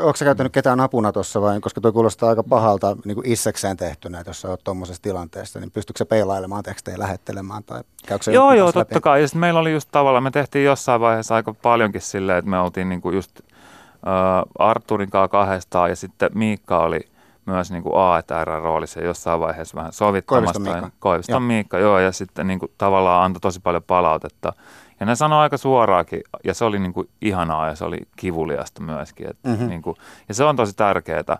Onko 0.00 0.16
sä 0.16 0.24
käyttänyt 0.24 0.52
ketään 0.52 0.80
apuna 0.80 1.12
tuossa 1.12 1.40
vai, 1.40 1.60
koska 1.60 1.80
tuo 1.80 1.92
kuulostaa 1.92 2.28
aika 2.28 2.42
pahalta 2.42 2.96
niin 3.04 3.14
kuin 3.14 3.26
issekseen 3.26 3.76
tehtynä, 3.76 4.20
että 4.20 4.30
jos 4.30 4.40
sä 4.40 4.48
oot 4.48 4.64
tuommoisessa 4.64 5.02
tilanteessa, 5.02 5.60
niin 5.60 5.70
pystyykö 5.70 5.98
se 5.98 6.04
peilailemaan 6.04 6.62
tekstejä 6.62 6.98
lähettelemään 6.98 7.64
tai 7.64 7.80
käykö 8.06 8.30
Joo, 8.30 8.52
joo, 8.52 8.72
totta 8.72 8.94
läpi? 8.94 9.00
kai. 9.02 9.20
Ja 9.20 9.28
sitten 9.28 9.40
meillä 9.40 9.60
oli 9.60 9.72
just 9.72 9.88
tavallaan, 9.92 10.22
me 10.22 10.30
tehtiin 10.30 10.64
jossain 10.64 11.00
vaiheessa 11.00 11.34
aika 11.34 11.54
paljonkin 11.54 12.00
silleen, 12.00 12.38
että 12.38 12.50
me 12.50 12.58
oltiin 12.58 12.88
niin 12.88 13.00
kuin 13.00 13.14
just 13.14 13.40
äh, 13.40 14.42
Arturin 14.58 15.10
kanssa 15.10 15.28
kahdestaan 15.28 15.90
ja 15.90 15.96
sitten 15.96 16.30
Miikka 16.34 16.78
oli– 16.78 17.00
myös 17.46 17.70
niin 17.70 17.82
kuin 17.82 17.94
AETR-roolissa 17.96 19.00
jossain 19.00 19.40
vaiheessa 19.40 19.76
vähän 19.76 19.92
sovittamasta. 19.92 20.52
Koiviston 20.52 20.82
Miikka. 20.82 20.98
Koiviston 20.98 21.42
Miikka, 21.42 21.78
joo, 21.78 21.98
ja 21.98 22.12
sitten 22.12 22.46
niin 22.46 22.58
kuin, 22.58 22.72
tavallaan 22.78 23.24
antoi 23.24 23.40
tosi 23.40 23.60
paljon 23.60 23.82
palautetta. 23.82 24.52
Ja 25.00 25.06
ne 25.06 25.14
sanoi 25.14 25.38
aika 25.38 25.56
suoraakin, 25.56 26.20
ja 26.44 26.54
se 26.54 26.64
oli 26.64 26.78
niin 26.78 26.92
kuin 26.92 27.08
ihanaa 27.20 27.66
ja 27.66 27.74
se 27.74 27.84
oli 27.84 27.98
kivuliasta 28.16 28.82
myöskin. 28.82 29.30
Että, 29.30 29.48
mm-hmm. 29.48 29.68
niin 29.68 29.82
kuin, 29.82 29.96
ja 30.28 30.34
se 30.34 30.44
on 30.44 30.56
tosi 30.56 30.76
tärkeää, 30.76 31.38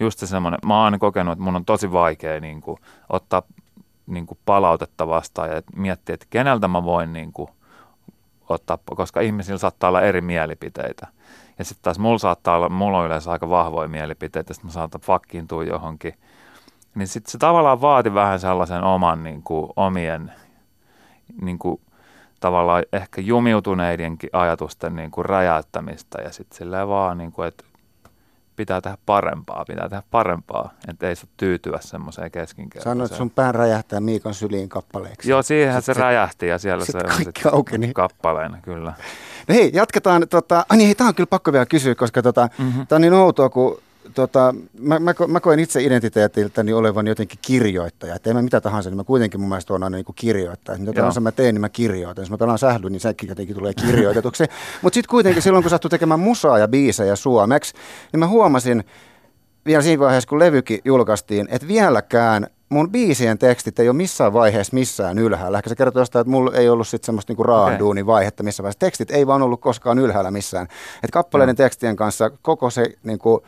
just 0.00 0.18
se 0.18 0.26
semmoinen, 0.26 0.60
mä 0.66 0.76
oon 0.76 0.84
aina 0.84 0.98
kokenut, 0.98 1.32
että 1.32 1.44
mun 1.44 1.56
on 1.56 1.64
tosi 1.64 1.92
vaikea 1.92 2.40
niin 2.40 2.60
kuin, 2.60 2.78
ottaa 3.08 3.42
niin 4.06 4.26
kuin 4.26 4.38
palautetta 4.44 5.08
vastaan 5.08 5.50
ja 5.50 5.62
miettiä, 5.76 6.14
että 6.14 6.26
keneltä 6.30 6.68
mä 6.68 6.84
voin 6.84 7.12
niin 7.12 7.32
kuin, 7.32 7.50
ottaa, 8.48 8.78
koska 8.84 9.20
ihmisillä 9.20 9.58
saattaa 9.58 9.88
olla 9.88 10.02
eri 10.02 10.20
mielipiteitä. 10.20 11.06
Ja 11.58 11.64
sitten 11.64 11.82
taas 11.82 11.98
mulla 11.98 12.18
saattaa 12.18 12.56
olla, 12.56 12.68
mulla 12.68 12.98
on 12.98 13.06
yleensä 13.06 13.30
aika 13.30 13.50
vahvoja 13.50 13.88
mielipiteitä, 13.88 14.52
että 14.52 14.66
mä 14.66 14.70
saatan 14.70 15.00
fakkiintua 15.00 15.64
johonkin. 15.64 16.14
Niin 16.94 17.08
sitten 17.08 17.30
se 17.30 17.38
tavallaan 17.38 17.80
vaati 17.80 18.14
vähän 18.14 18.40
sellaisen 18.40 18.84
oman 18.84 19.22
niin 19.22 19.42
kuin, 19.42 19.70
omien 19.76 20.32
niin 21.42 21.58
kuin, 21.58 21.80
tavallaan 22.40 22.84
ehkä 22.92 23.20
jumiutuneidenkin 23.20 24.30
ajatusten 24.32 24.96
niin 24.96 25.10
kuin 25.10 25.24
räjäyttämistä 25.24 26.22
ja 26.22 26.32
sitten 26.32 26.58
silleen 26.58 26.88
vaan, 26.88 27.18
niin 27.18 27.32
kuin, 27.32 27.48
että 27.48 27.64
pitää 28.58 28.80
tehdä 28.80 28.98
parempaa, 29.06 29.64
pitää 29.68 29.88
tehdä 29.88 30.02
parempaa, 30.10 30.74
että 30.88 31.08
ei 31.08 31.16
saa 31.16 31.30
tyytyä 31.36 31.78
semmoiseen 31.80 32.30
keskinkertaiseen. 32.30 32.92
Sanoit, 32.96 33.10
että 33.10 33.18
sun 33.18 33.30
pään 33.30 33.54
räjähtää 33.54 34.00
Miikon 34.00 34.34
syliin 34.34 34.68
kappaleeksi. 34.68 35.30
Joo, 35.30 35.42
siihen 35.42 35.82
se, 35.82 35.94
se 35.94 36.00
räjähti 36.00 36.46
ja 36.46 36.58
siellä 36.58 36.84
se 36.84 36.98
on 36.98 37.12
sit 37.16 37.46
aukeni. 37.52 37.92
kappaleena, 37.94 38.58
kyllä. 38.62 38.92
No 39.48 39.54
hei, 39.54 39.70
jatketaan. 39.74 40.26
Tota, 40.30 40.66
ai 40.68 40.76
niin, 40.76 40.96
tämä 40.96 41.08
on 41.08 41.14
kyllä 41.14 41.26
pakko 41.26 41.52
vielä 41.52 41.66
kysyä, 41.66 41.94
koska 41.94 42.22
tota, 42.22 42.48
mm-hmm. 42.58 42.86
tämä 42.86 42.96
on 42.96 43.02
niin 43.02 43.12
outoa, 43.14 43.48
kun 43.48 43.78
tota, 44.18 44.54
mä, 44.80 44.98
mä, 44.98 45.14
mä 45.28 45.40
koen 45.40 45.58
itse 45.58 45.82
identiteetiltäni 45.82 46.72
olevan 46.72 47.06
jotenkin 47.06 47.38
kirjoittaja. 47.42 48.14
Että 48.14 48.34
mä 48.34 48.42
mitä 48.42 48.60
tahansa, 48.60 48.90
niin 48.90 48.96
mä 48.96 49.04
kuitenkin 49.04 49.40
mun 49.40 49.48
mielestä 49.48 49.74
on 49.74 49.82
aina 49.82 49.96
niin 49.96 50.14
kirjoittaja. 50.14 50.78
Mitä 50.78 50.92
tahansa 50.92 51.20
mä 51.20 51.32
teen, 51.32 51.54
niin 51.54 51.60
mä 51.60 51.68
kirjoitan. 51.68 52.22
Jos 52.22 52.30
mä 52.30 52.38
pelaan 52.38 52.58
sählyn, 52.58 52.92
niin 52.92 53.00
sekin 53.00 53.28
jotenkin 53.28 53.56
tulee 53.56 53.74
kirjoitetuksi. 53.74 54.44
Mutta 54.82 54.94
sitten 54.94 55.10
kuitenkin 55.10 55.42
silloin, 55.42 55.64
kun 55.64 55.70
sattuu 55.70 55.88
tekemään 55.88 56.20
musaa 56.20 56.58
ja 56.58 56.68
biisejä 56.68 57.16
suomeksi, 57.16 57.74
niin 58.12 58.20
mä 58.20 58.26
huomasin 58.26 58.84
vielä 59.66 59.82
siinä 59.82 60.00
vaiheessa, 60.00 60.28
kun 60.28 60.38
levykin 60.38 60.80
julkaistiin, 60.84 61.48
että 61.50 61.68
vieläkään 61.68 62.46
mun 62.68 62.90
biisien 62.90 63.38
tekstit 63.38 63.78
ei 63.78 63.88
ole 63.88 63.96
missään 63.96 64.32
vaiheessa 64.32 64.74
missään 64.74 65.18
ylhäällä. 65.18 65.58
Ehkä 65.58 65.68
se 65.70 65.76
kertoo 65.76 66.04
sitä, 66.04 66.20
että 66.20 66.30
mulla 66.30 66.52
ei 66.54 66.68
ollut 66.68 66.88
sitten 66.88 67.06
semmoista 67.06 67.30
niinku 67.30 67.42
raaduunin 67.42 68.04
okay. 68.04 68.14
vaihetta 68.14 68.42
missä 68.42 68.62
vaiheessa. 68.62 68.78
Tekstit 68.78 69.10
ei 69.10 69.26
vaan 69.26 69.42
ollut 69.42 69.60
koskaan 69.60 69.98
ylhäällä 69.98 70.30
missään. 70.30 70.66
Että 70.96 71.12
kappaleiden 71.12 71.52
no. 71.52 71.56
tekstien 71.56 71.96
kanssa 71.96 72.30
koko 72.42 72.70
se 72.70 72.84
niinku, 73.02 73.42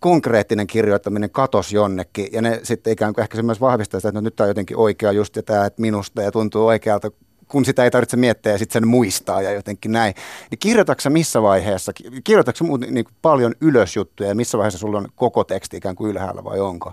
konkreettinen 0.00 0.66
kirjoittaminen 0.66 1.30
katos 1.30 1.72
jonnekin 1.72 2.28
ja 2.32 2.42
ne 2.42 2.60
sitten 2.62 2.92
ikään 2.92 3.14
kuin 3.14 3.22
ehkä 3.22 3.36
se 3.36 3.42
myös 3.42 3.60
vahvistaa 3.60 4.00
sitä, 4.00 4.08
että 4.08 4.20
no, 4.20 4.24
nyt 4.24 4.36
tämä 4.36 4.44
on 4.44 4.50
jotenkin 4.50 4.76
oikea 4.76 5.12
just 5.12 5.36
ja 5.36 5.42
tämä, 5.42 5.66
että 5.66 5.82
minusta 5.82 6.22
ja 6.22 6.32
tuntuu 6.32 6.66
oikealta, 6.66 7.10
kun 7.48 7.64
sitä 7.64 7.84
ei 7.84 7.90
tarvitse 7.90 8.16
miettiä 8.16 8.52
ja 8.52 8.58
sitten 8.58 8.72
sen 8.82 8.88
muistaa 8.88 9.42
ja 9.42 9.52
jotenkin 9.52 9.92
näin. 9.92 10.14
Niin 10.50 10.58
kirjoitatko 10.58 11.10
missä 11.10 11.42
vaiheessa, 11.42 11.92
kirjoitatko 12.24 12.64
muuten 12.64 12.94
niin 12.94 13.04
paljon 13.22 13.54
ylös 13.60 13.96
juttuja 13.96 14.28
ja 14.28 14.34
missä 14.34 14.58
vaiheessa 14.58 14.78
sulla 14.78 14.98
on 14.98 15.08
koko 15.14 15.44
teksti 15.44 15.76
ikään 15.76 15.96
kuin 15.96 16.10
ylhäällä 16.10 16.44
vai 16.44 16.60
onko? 16.60 16.92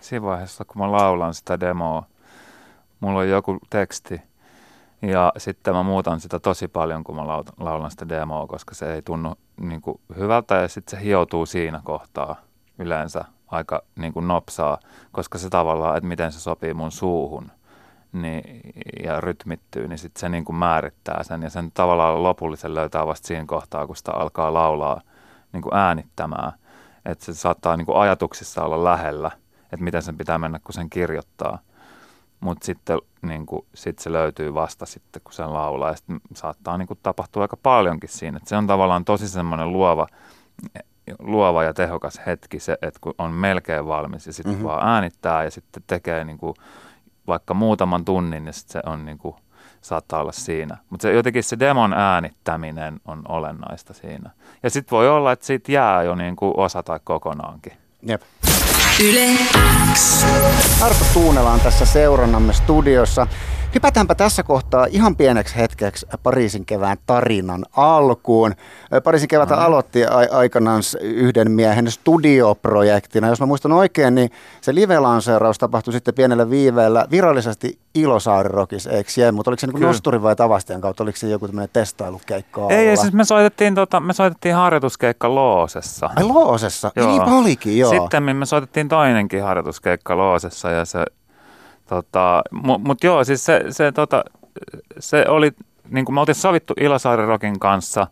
Siinä 0.00 0.22
vaiheessa, 0.22 0.64
kun 0.64 0.82
mä 0.82 0.92
laulan 0.92 1.34
sitä 1.34 1.60
demoa, 1.60 2.02
mulla 3.00 3.18
on 3.18 3.28
joku 3.28 3.58
teksti 3.70 4.20
ja 5.02 5.32
sitten 5.36 5.74
mä 5.74 5.82
muutan 5.82 6.20
sitä 6.20 6.40
tosi 6.40 6.68
paljon, 6.68 7.04
kun 7.04 7.16
mä 7.16 7.26
laulan 7.60 7.90
sitä 7.90 8.08
demoa, 8.08 8.46
koska 8.46 8.74
se 8.74 8.94
ei 8.94 9.02
tunnu 9.02 9.34
niin 9.60 9.80
kuin 9.80 10.00
hyvältä 10.16 10.54
ja 10.54 10.68
sitten 10.68 10.98
se 10.98 11.04
hioutuu 11.04 11.46
siinä 11.46 11.80
kohtaa 11.84 12.36
yleensä 12.78 13.24
aika 13.48 13.82
niin 13.96 14.12
kuin 14.12 14.28
nopsaa, 14.28 14.78
koska 15.12 15.38
se 15.38 15.50
tavallaan, 15.50 15.96
että 15.96 16.08
miten 16.08 16.32
se 16.32 16.40
sopii 16.40 16.74
mun 16.74 16.92
suuhun 16.92 17.50
niin, 18.12 18.60
ja 19.04 19.20
rytmittyy, 19.20 19.88
niin 19.88 19.98
sitten 19.98 20.20
se 20.20 20.28
niin 20.28 20.44
kuin 20.44 20.56
määrittää 20.56 21.22
sen 21.22 21.42
ja 21.42 21.50
sen 21.50 21.70
tavallaan 21.74 22.22
lopullisen 22.22 22.74
löytää 22.74 23.06
vasta 23.06 23.26
siinä 23.26 23.46
kohtaa, 23.46 23.86
kun 23.86 23.96
sitä 23.96 24.12
alkaa 24.12 24.54
laulaa 24.54 25.00
niin 25.52 25.62
kuin 25.62 25.74
äänittämään. 25.74 26.52
Että 27.04 27.24
se 27.24 27.34
saattaa 27.34 27.76
niin 27.76 27.86
kuin 27.86 27.98
ajatuksissa 27.98 28.64
olla 28.64 28.84
lähellä, 28.84 29.30
että 29.62 29.84
miten 29.84 30.02
sen 30.02 30.16
pitää 30.16 30.38
mennä, 30.38 30.60
kun 30.64 30.74
sen 30.74 30.90
kirjoittaa– 30.90 31.58
mutta 32.40 32.66
sitten 32.66 32.98
niin 33.22 33.46
kuin, 33.46 33.66
sit 33.74 33.98
se 33.98 34.12
löytyy 34.12 34.54
vasta 34.54 34.86
sitten, 34.86 35.22
kun 35.22 35.32
sen 35.32 35.52
laulaa. 35.52 35.90
Ja 35.90 35.96
sitten 35.96 36.20
saattaa 36.34 36.78
niin 36.78 36.88
kuin, 36.88 36.98
tapahtua 37.02 37.42
aika 37.42 37.56
paljonkin 37.56 38.08
siinä. 38.08 38.36
Et 38.36 38.46
se 38.46 38.56
on 38.56 38.66
tavallaan 38.66 39.04
tosi 39.04 39.28
semmoinen 39.28 39.72
luova, 39.72 40.06
luova 41.18 41.64
ja 41.64 41.74
tehokas 41.74 42.20
hetki 42.26 42.60
se, 42.60 42.78
että 42.82 43.00
kun 43.00 43.14
on 43.18 43.32
melkein 43.32 43.86
valmis 43.86 44.26
ja 44.26 44.32
sitten 44.32 44.54
mm-hmm. 44.54 44.68
vaan 44.68 44.88
äänittää 44.88 45.44
ja 45.44 45.50
sitten 45.50 45.82
tekee 45.86 46.24
niin 46.24 46.38
kuin, 46.38 46.54
vaikka 47.26 47.54
muutaman 47.54 48.04
tunnin, 48.04 48.44
niin 48.44 48.54
sitten 48.54 48.72
se 48.72 48.90
on 48.90 49.04
niin 49.04 49.18
kuin, 49.18 49.36
saattaa 49.80 50.20
olla 50.20 50.32
siinä. 50.32 50.76
Mutta 50.90 51.02
se, 51.02 51.12
jotenkin 51.12 51.44
se 51.44 51.58
demon 51.58 51.92
äänittäminen 51.92 53.00
on 53.04 53.22
olennaista 53.28 53.94
siinä. 53.94 54.30
Ja 54.62 54.70
sitten 54.70 54.96
voi 54.96 55.08
olla, 55.08 55.32
että 55.32 55.46
siitä 55.46 55.72
jää 55.72 56.02
jo 56.02 56.14
niin 56.14 56.36
kuin 56.36 56.52
osa 56.56 56.82
tai 56.82 57.00
kokonaankin. 57.04 57.72
Jep. 58.08 58.22
Yle 59.04 59.26
X. 59.92 60.24
Arto 60.80 61.04
Tuunela 61.12 61.50
on 61.50 61.60
tässä 61.60 61.86
seurannamme 61.86 62.52
studiossa. 62.52 63.26
Hypätäänpä 63.74 64.14
tässä 64.14 64.42
kohtaa 64.42 64.86
ihan 64.90 65.16
pieneksi 65.16 65.56
hetkeksi 65.56 66.06
Pariisin 66.22 66.66
kevään 66.66 66.96
tarinan 67.06 67.64
alkuun. 67.76 68.54
Pariisin 69.04 69.28
kevätä 69.28 69.56
no. 69.56 69.62
aloitti 69.62 70.04
a- 70.04 70.36
aikanaan 70.38 70.82
yhden 71.00 71.50
miehen 71.50 71.90
studioprojektina. 71.90 73.28
Jos 73.28 73.40
mä 73.40 73.46
muistan 73.46 73.72
oikein, 73.72 74.14
niin 74.14 74.30
se 74.60 74.72
live-lanseeraus 74.72 75.58
tapahtui 75.58 75.92
sitten 75.92 76.14
pienellä 76.14 76.50
viiveellä 76.50 77.06
virallisesti 77.10 77.78
Ilosaari 77.94 78.48
Rockis, 78.48 78.86
eikö 78.86 79.10
se? 79.10 79.32
Mutta 79.32 79.50
oliko 79.50 79.60
se 79.60 79.66
niin 79.66 79.80
nosturi 79.80 80.22
vai 80.22 80.36
tavastian 80.36 80.80
kautta? 80.80 81.02
Oliko 81.02 81.16
se 81.16 81.28
joku 81.28 81.46
tämmöinen 81.46 81.70
testailukeikka 81.72 82.66
Ei, 82.68 82.88
ei, 82.88 82.96
siis 82.96 83.12
me 83.12 83.24
soitettiin, 83.24 83.74
tota, 83.74 84.00
me 84.00 84.12
soitettiin 84.12 84.54
harjoituskeikka 84.54 85.34
Loosessa. 85.34 86.10
Ai 86.16 86.24
Loosessa? 86.24 86.92
Joo. 86.96 87.08
Niin 87.08 87.22
olikin, 87.22 87.78
joo. 87.78 87.90
Sitten 87.90 88.22
me 88.36 88.46
soitettiin 88.46 88.88
toinenkin 88.88 89.42
harjoituskeikka 89.42 90.16
Loosessa 90.16 90.70
ja 90.70 90.84
se 90.84 91.04
Tota, 91.90 92.42
Mutta 92.50 92.88
mut 92.88 93.04
joo, 93.04 93.24
siis 93.24 93.44
se, 93.44 93.64
se, 93.70 93.92
tota, 93.92 94.24
se 94.98 95.24
oli, 95.28 95.52
niin 95.88 96.04
kuin 96.04 96.14
me 96.14 96.20
oltiin 96.20 96.34
sovittu 96.34 96.74
Ilosaari 96.80 97.26
Rokin 97.26 97.58
kanssa 97.60 98.06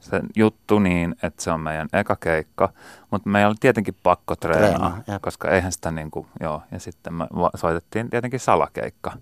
se 0.00 0.20
juttu 0.36 0.78
niin, 0.78 1.14
että 1.22 1.42
se 1.42 1.50
on 1.50 1.60
meidän 1.60 1.88
eka 1.92 2.16
keikka, 2.16 2.68
mutta 3.10 3.28
meillä 3.28 3.48
oli 3.48 3.56
tietenkin 3.60 3.96
pakko 4.02 4.36
treenaa, 4.36 4.98
Treena, 5.04 5.20
koska 5.20 5.50
eihän 5.50 5.72
sitä 5.72 5.90
niin 5.90 6.10
kuin, 6.10 6.26
joo, 6.40 6.62
ja 6.70 6.78
sitten 6.80 7.14
me 7.14 7.26
soitettiin 7.54 8.10
tietenkin 8.10 8.40
salakeikka. 8.40 9.12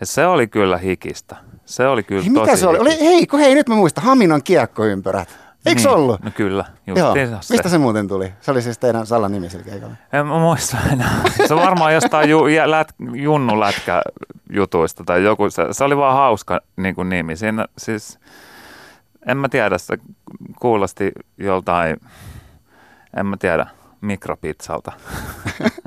Ja 0.00 0.06
se 0.06 0.26
oli 0.26 0.46
kyllä 0.46 0.76
hikistä. 0.78 1.36
Se 1.64 1.86
oli 1.86 2.02
kyllä 2.02 2.22
hei, 2.22 2.32
tosi 2.32 2.40
Mitä 2.40 2.56
se 2.56 2.66
oli? 2.66 2.78
oli? 2.78 3.00
Hei, 3.00 3.26
kun 3.26 3.40
hei, 3.40 3.54
nyt 3.54 3.68
mä 3.68 3.74
muistan, 3.74 4.04
Haminan 4.04 4.42
kiekkoympyrät. 4.42 5.28
Eikö 5.66 5.80
niin, 5.80 5.88
ollut? 5.88 6.22
No 6.22 6.30
kyllä, 6.30 6.64
Joo. 6.86 7.14
Se. 7.14 7.54
Mistä 7.54 7.68
se 7.68 7.78
muuten 7.78 8.08
tuli? 8.08 8.32
Se 8.40 8.50
oli 8.50 8.62
siis 8.62 8.78
teidän 8.78 9.06
Salan 9.06 9.32
nimi 9.32 9.50
sillä 9.50 9.64
keikalla. 9.64 9.94
En 10.12 10.26
mä 10.26 10.38
muista 10.38 10.76
enää. 10.92 11.22
Se 11.48 11.56
varmaan 11.56 11.94
jostain 11.94 12.30
ju, 12.30 12.46
jä, 12.46 12.70
lät, 12.70 12.94
Junnu 13.14 13.60
lätkä 13.60 14.02
jutuista 14.50 15.04
tai 15.04 15.24
joku. 15.24 15.50
Se, 15.50 15.66
se 15.70 15.84
oli 15.84 15.96
vaan 15.96 16.14
hauska 16.14 16.60
niin 16.76 16.94
kuin 16.94 17.08
nimi. 17.08 17.36
Siinä 17.36 17.66
siis, 17.78 18.18
en 19.26 19.36
mä 19.36 19.48
tiedä, 19.48 19.78
se 19.78 19.98
kuulosti 20.60 21.12
joltain, 21.38 21.96
en 23.16 23.26
mä 23.26 23.36
tiedä, 23.36 23.66
mikropizzalta. 24.00 24.92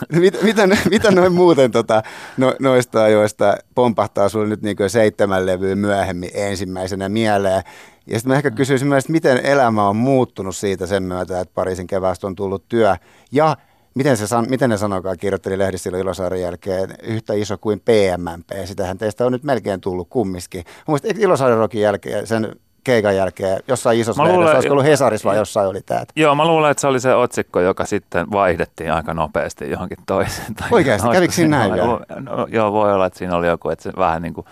mitä, 0.20 0.38
mitä, 0.42 0.68
mitä 0.90 1.10
noin 1.10 1.32
muuten 1.32 1.70
tota, 1.70 2.02
no, 2.36 2.54
noista 2.60 3.02
ajoista 3.02 3.56
pompahtaa 3.74 4.28
sulle 4.28 4.46
nyt 4.46 4.62
niin 4.62 4.76
seitsemän 4.88 5.46
levyä 5.46 5.76
myöhemmin 5.76 6.30
ensimmäisenä 6.34 7.08
mieleen? 7.08 7.62
Ja 8.06 8.18
sitten 8.18 8.32
mä 8.32 8.36
ehkä 8.36 8.50
kysyisin 8.50 8.88
myös, 8.88 9.08
miten 9.08 9.46
elämä 9.46 9.88
on 9.88 9.96
muuttunut 9.96 10.56
siitä 10.56 10.86
sen 10.86 11.02
myötä, 11.02 11.40
että 11.40 11.54
Pariisin 11.54 11.86
keväästä 11.86 12.26
on 12.26 12.36
tullut 12.36 12.68
työ. 12.68 12.96
Ja 13.32 13.56
miten, 13.94 14.16
se, 14.16 14.24
miten 14.48 14.70
ne 14.70 14.76
sanokaa 14.76 15.16
kirjoitteli 15.16 15.58
lehdissä 15.58 15.82
silloin 15.82 16.02
Ilosaarin 16.02 16.42
jälkeen, 16.42 16.94
yhtä 17.02 17.34
iso 17.34 17.58
kuin 17.58 17.80
PMMP. 17.80 18.50
Sitähän 18.64 18.98
teistä 18.98 19.26
on 19.26 19.32
nyt 19.32 19.44
melkein 19.44 19.80
tullut 19.80 20.08
kummiskin. 20.10 20.64
Muistin, 20.86 21.20
Ilosaarin 21.20 21.58
rokin 21.58 21.80
jälkeen, 21.80 22.26
sen 22.26 22.56
keikan 22.86 23.16
jälkeen 23.16 23.60
jossain 23.68 24.00
isossa 24.00 24.24
lehdessä, 24.24 24.54
olisiko 24.54 24.72
ollut 24.72 24.86
Hesarissa 24.86 25.28
vai 25.28 25.36
jossain 25.36 25.68
oli 25.68 25.80
tämä? 25.80 26.04
Joo, 26.16 26.34
mä 26.34 26.46
luulen, 26.46 26.70
että 26.70 26.80
se 26.80 26.86
oli 26.86 27.00
se 27.00 27.14
otsikko, 27.14 27.60
joka 27.60 27.84
sitten 27.84 28.30
vaihdettiin 28.32 28.92
aika 28.92 29.14
nopeasti 29.14 29.70
johonkin 29.70 29.98
toiseen. 30.06 30.54
Oikeasti, 30.70 31.08
kävikö 31.12 31.34
siinä 31.34 31.58
näin 31.58 31.72
vielä? 31.72 32.00
No, 32.20 32.46
joo, 32.50 32.72
voi 32.72 32.94
olla, 32.94 33.06
että 33.06 33.18
siinä 33.18 33.36
oli 33.36 33.46
joku, 33.46 33.70
että 33.70 33.82
se 33.82 33.92
vähän 33.96 34.22
niin 34.22 34.34
kuin 34.34 34.46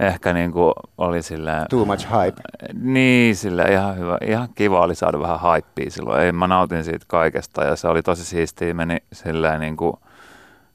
ehkä 0.00 0.32
niin 0.32 0.52
kuin 0.52 0.72
oli 0.98 1.22
silleen... 1.22 1.66
Too 1.70 1.84
much 1.84 2.06
hype. 2.10 2.42
Niin, 2.72 3.36
sille 3.36 3.62
ihan 3.62 3.98
hyvä. 3.98 4.18
Ihan 4.26 4.48
kiva 4.54 4.80
oli 4.80 4.94
saada 4.94 5.20
vähän 5.20 5.40
hypeä 5.56 5.90
silloin. 5.90 6.22
Ei, 6.22 6.32
mä 6.32 6.46
nautin 6.46 6.84
siitä 6.84 7.04
kaikesta 7.08 7.64
ja 7.64 7.76
se 7.76 7.88
oli 7.88 8.02
tosi 8.02 8.24
siistiä. 8.24 8.74
Meni 8.74 8.96
silleen 9.12 9.60
niin 9.60 9.76
kuin, 9.76 9.96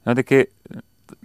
jotenkin 0.06 0.44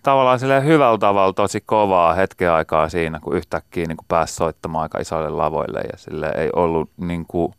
tavallaan 0.04 0.40
silleen 0.40 0.66
hyvällä 0.66 0.98
tavalla 0.98 1.34
tosi 1.34 1.62
kovaa 1.62 2.14
hetken 2.14 2.52
aikaa 2.52 2.90
siinä, 2.90 3.20
kun 3.20 3.36
yhtäkkiä 3.36 3.86
niin 3.86 3.98
kuin 3.98 4.06
pääsi 4.08 4.34
soittamaan 4.34 4.84
aika 4.84 5.00
isoille 5.00 5.30
lavoille 5.30 5.82
ja 5.82 5.98
sille 5.98 6.34
ei 6.38 6.50
ollut 6.56 6.90
niin 6.98 7.26
kuin, 7.28 7.54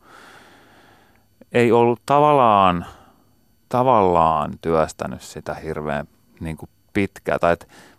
ei 1.51 1.71
ollut 1.71 2.01
tavallaan, 2.05 2.85
tavallaan 3.69 4.51
työstänyt 4.61 5.21
sitä 5.21 5.53
hirveän 5.53 6.07
niin 6.39 6.57
kuin 6.57 6.69
pitkää. 6.93 7.39
Tai 7.39 7.57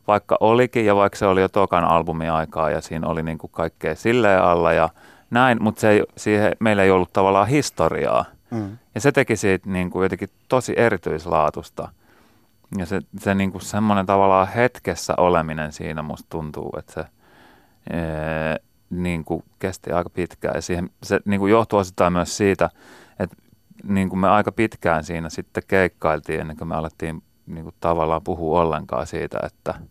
vaikka 0.09 0.37
olikin 0.41 0.87
ja 0.87 0.97
vaikka 0.97 1.19
se 1.19 1.27
oli 1.27 1.41
jo 1.41 1.49
tokan 1.49 1.85
albumin 1.85 2.33
aikaa 2.33 2.71
ja 2.71 2.81
siinä 2.81 3.09
oli 3.09 3.23
niin 3.23 3.39
kuin 3.39 3.51
kaikkea 3.51 3.95
silleen 3.95 4.43
alla 4.43 4.73
ja 4.73 4.89
näin, 5.31 5.63
mutta 5.63 5.81
se 5.81 5.91
ei, 5.91 6.05
siihen, 6.17 6.53
meillä 6.61 6.83
ei 6.83 6.91
ollut 6.91 7.13
tavallaan 7.13 7.49
historiaa. 7.49 8.25
Mm. 8.51 8.79
Ja 8.95 9.01
se 9.01 9.13
teki 9.13 9.37
siitä 9.37 9.71
niin 9.71 9.91
kuin 9.91 10.03
jotenkin 10.03 10.31
tosi 10.49 10.75
erityislaatusta. 10.77 11.89
Ja 12.79 12.87
se, 12.87 13.01
se 13.19 13.35
niin 13.35 13.53
kuin 13.53 13.63
semmoinen 13.63 14.07
tavallaan 14.07 14.49
hetkessä 14.49 15.15
oleminen 15.17 15.73
siinä 15.73 16.03
musta 16.03 16.27
tuntuu, 16.31 16.71
että 16.79 16.93
se 16.93 17.05
ee, 17.91 18.57
niin 18.91 19.25
kuin 19.25 19.45
kesti 19.59 19.93
aika 19.93 20.11
pitkään. 20.11 20.55
Ja 20.55 20.63
siihen, 20.63 20.91
se 21.03 21.21
niin 21.25 21.41
kuin 21.41 21.51
johtuu 21.51 21.79
osittain 21.79 22.13
myös 22.13 22.37
siitä, 22.37 22.71
että 23.19 23.37
niin 23.85 24.09
kuin 24.09 24.19
me 24.19 24.29
aika 24.29 24.53
pitkään 24.53 25.05
siinä 25.05 25.29
sitten 25.29 25.63
keikkailtiin 25.69 26.41
ennen 26.41 26.57
kuin 26.57 26.69
me 26.69 26.75
alettiin 26.75 27.23
niin 27.47 27.65
kuin 27.65 27.75
tavallaan 27.81 28.25
puhua 28.25 28.61
ollenkaan 28.61 29.07
siitä, 29.07 29.39
että– 29.43 29.75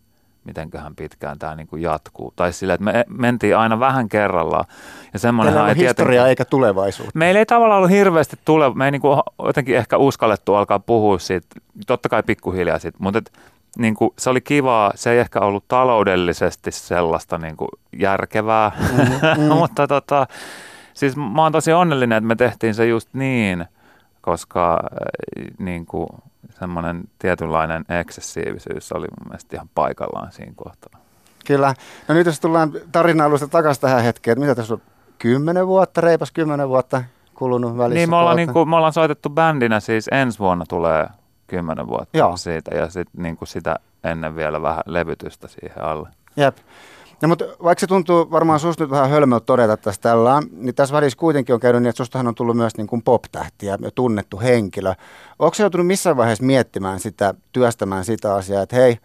mitenköhän 0.48 0.96
pitkään 0.96 1.40
tämä 1.40 1.56
niin 1.56 1.68
kuin 1.68 1.82
jatkuu. 1.82 2.34
Tai 2.36 2.54
sillä, 2.54 2.74
että 2.74 2.84
me 2.84 3.06
mentiin 3.10 3.58
aina 3.58 3.80
vähän 3.80 4.10
kerrallaan. 4.10 4.66
Ja 5.14 5.20
semmoinenhan 5.20 5.70
ei 5.70 5.76
historia 5.76 6.28
eikä 6.28 6.46
tulevaisuutta. 6.46 7.12
Meillä 7.16 7.40
ei 7.40 7.46
tavallaan 7.46 7.78
ollut 7.78 7.92
hirveästi 7.92 8.36
tule, 8.46 8.74
me 8.74 8.86
ei 8.86 8.92
niin 8.92 9.02
kuin 9.02 9.20
jotenkin 9.44 9.78
ehkä 9.78 9.98
uskallettu 9.98 10.56
alkaa 10.56 10.80
puhua 10.80 11.20
siitä, 11.20 11.48
totta 11.88 12.10
kai 12.10 12.24
pikkuhiljaa 12.24 12.80
siitä, 12.80 12.98
mutta 13.02 13.18
et, 13.18 13.32
niin 13.78 13.96
kuin, 13.96 14.14
se 14.18 14.30
oli 14.30 14.42
kivaa, 14.42 14.92
se 14.96 15.12
ei 15.12 15.20
ehkä 15.20 15.40
ollut 15.40 15.68
taloudellisesti 15.68 16.72
sellaista 16.72 17.38
niin 17.38 17.58
kuin 17.58 17.70
järkevää, 18.00 18.72
mm-hmm. 18.80 19.44
mutta 19.44 19.88
tota, 19.88 20.28
siis 20.94 21.16
mä 21.16 21.44
oon 21.44 21.52
tosi 21.52 21.74
onnellinen, 21.74 22.18
että 22.18 22.28
me 22.28 22.36
tehtiin 22.36 22.74
se 22.74 22.86
just 22.86 23.10
niin, 23.14 23.66
koska 24.22 24.80
äh, 24.84 25.46
niin 25.60 25.86
kuin, 25.86 26.08
semmoinen 26.60 27.04
tietynlainen 27.20 27.86
eksessiivisyys 27.90 28.92
oli 28.92 29.08
mun 29.20 29.28
mielestä 29.30 29.56
ihan 29.56 29.70
paikallaan 29.76 30.32
siinä 30.32 30.54
kohtaa. 30.56 31.00
Kyllä. 31.46 31.74
No 32.08 32.16
nyt 32.16 32.26
jos 32.26 32.40
tullaan 32.40 32.72
tarina-alusta 32.92 33.48
takaisin 33.48 33.82
tähän 33.82 34.04
hetkeen, 34.04 34.34
että 34.34 34.42
mitä 34.42 34.56
tässä 34.56 34.74
on 34.74 34.82
kymmenen 35.20 35.68
vuotta, 35.68 36.02
reipas 36.02 36.32
kymmenen 36.32 36.70
vuotta 36.70 37.04
kulunut 37.34 37.78
välissä? 37.78 38.00
Niin, 38.00 38.10
me 38.10 38.16
ollaan, 38.16 38.36
niin 38.36 38.54
kuin, 38.54 38.70
me 38.70 38.76
ollaan 38.76 38.94
soitettu 38.94 39.30
bändinä, 39.30 39.80
siis 39.80 40.10
ensi 40.12 40.40
vuonna 40.40 40.66
tulee 40.70 41.08
kymmenen 41.48 41.88
vuotta 41.88 42.18
Joo. 42.18 42.38
siitä 42.38 42.76
ja 42.76 42.90
sitten 42.90 43.24
niin 43.24 43.38
kuin 43.38 43.48
sitä 43.48 43.76
ennen 44.04 44.36
vielä 44.36 44.62
vähän 44.62 44.84
levytystä 44.86 45.48
siihen 45.48 45.84
alle. 45.84 46.10
Jep. 46.38 46.58
No, 47.22 47.28
mutta 47.28 47.46
vaikka 47.64 47.80
se 47.80 47.88
tuntuu 47.88 48.32
varmaan 48.32 48.60
susta 48.60 48.84
nyt 48.84 48.92
vähän 48.92 49.10
hölmöltä 49.10 49.46
todeta 49.46 49.78
tästä 49.78 50.10
tällä, 50.10 50.42
niin 50.52 50.76
tässä 50.76 50.96
välissä 50.96 51.20
kuitenkin 51.20 51.54
on 51.54 51.60
käynyt 51.60 51.82
niin, 51.82 51.90
että 51.90 51.98
sustahan 51.98 52.28
on 52.28 52.36
tullut 52.36 52.58
myös 52.58 52.78
niin 52.78 52.88
kuin 52.88 53.02
pop-tähti 53.02 53.66
ja 53.66 53.78
tunnettu 53.96 54.40
henkilö. 54.40 54.94
Onko 55.40 55.54
se 55.54 55.64
joutunut 55.64 55.88
missään 55.88 56.18
vaiheessa 56.18 56.44
miettimään 56.44 57.00
sitä, 57.00 57.34
työstämään 57.52 58.06
sitä 58.06 58.36
asiaa, 58.36 58.64
että 58.64 58.76
hei, 58.76 58.98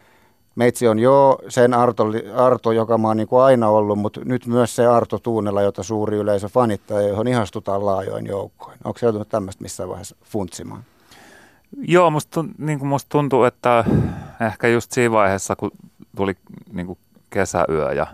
meitsi 0.55 0.89
on 0.89 0.99
jo 0.99 1.39
sen 1.49 1.75
Arto, 1.75 2.07
Arto 2.37 2.73
joka 2.73 2.99
mä 2.99 3.09
oon 3.09 3.17
niin 3.17 3.29
kuin 3.29 3.43
aina 3.43 3.69
ollut, 3.69 3.99
mutta 3.99 4.21
nyt 4.25 4.47
myös 4.47 4.77
se 4.77 4.87
Arto 4.87 5.19
Tuunella, 5.19 5.63
jota 5.63 5.83
suuri 5.83 6.17
yleisö 6.17 6.49
fanittaa 6.49 7.01
ja 7.01 7.09
johon 7.09 7.29
ihastutaan 7.29 7.87
laajoin 7.87 8.27
joukkoin. 8.27 8.79
Onko 8.85 8.99
se 8.99 9.07
joutunut 9.07 9.29
tämmöistä 9.29 9.63
missään 9.63 9.89
vaiheessa 9.89 10.17
funtsimaan? 10.25 10.85
Joo, 11.81 12.11
musta, 12.11 12.45
niin 12.59 12.79
kuin 12.79 12.89
musta 12.89 13.09
tuntuu, 13.09 13.45
että 13.45 13.85
ehkä 14.47 14.69
just 14.69 14.93
siinä 14.93 15.13
vaiheessa, 15.13 15.57
kun 15.57 15.71
tuli 16.17 16.35
niin 16.73 16.87
kuin 16.87 16.99
kesäyö 17.33 17.93
ja 17.93 18.07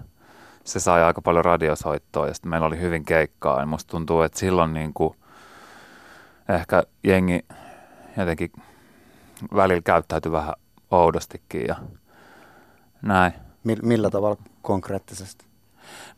se 0.64 0.80
sai 0.80 1.02
aika 1.02 1.22
paljon 1.22 1.44
radiosoittoa 1.44 2.26
ja 2.26 2.34
sitten 2.34 2.50
meillä 2.50 2.66
oli 2.66 2.80
hyvin 2.80 3.04
keikkaa. 3.04 3.60
Ja 3.60 3.66
musta 3.66 3.90
tuntuu, 3.90 4.22
että 4.22 4.38
silloin 4.38 4.74
niin 4.74 4.94
kuin 4.94 5.16
ehkä 6.48 6.82
jengi 7.04 7.40
jotenkin 8.16 8.52
välillä 9.54 9.82
käyttäytyi 9.82 10.32
vähän 10.32 10.54
oudostikin 10.90 11.64
ja 11.68 11.76
näin. 13.02 13.32
Millä 13.82 14.10
tavalla 14.10 14.36
konkreettisesti? 14.62 15.48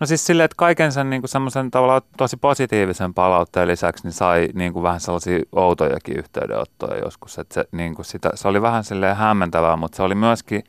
No 0.00 0.06
siis 0.06 0.26
silleen, 0.26 0.44
että 0.44 0.54
kaiken 0.56 0.92
sen 0.92 1.10
niin 1.10 1.22
semmoisen 1.24 1.70
tavallaan 1.70 2.02
tosi 2.16 2.36
positiivisen 2.36 3.14
palautteen 3.14 3.68
lisäksi 3.68 4.04
niin 4.04 4.12
sai 4.12 4.48
niin 4.54 4.72
kuin 4.72 4.82
vähän 4.82 5.00
sellaisia 5.00 5.40
outojakin 5.52 6.16
yhteydenottoja 6.16 7.00
joskus. 7.04 7.38
Että 7.38 7.54
se, 7.54 7.64
niin 7.72 7.94
kuin 7.94 8.06
sitä, 8.06 8.30
se 8.34 8.48
oli 8.48 8.62
vähän 8.62 8.84
silleen 8.84 9.16
hämmentävää, 9.16 9.76
mutta 9.76 9.96
se 9.96 10.02
oli 10.02 10.14
myöskin 10.14 10.64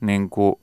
niin 0.00 0.30
kuin, 0.30 0.54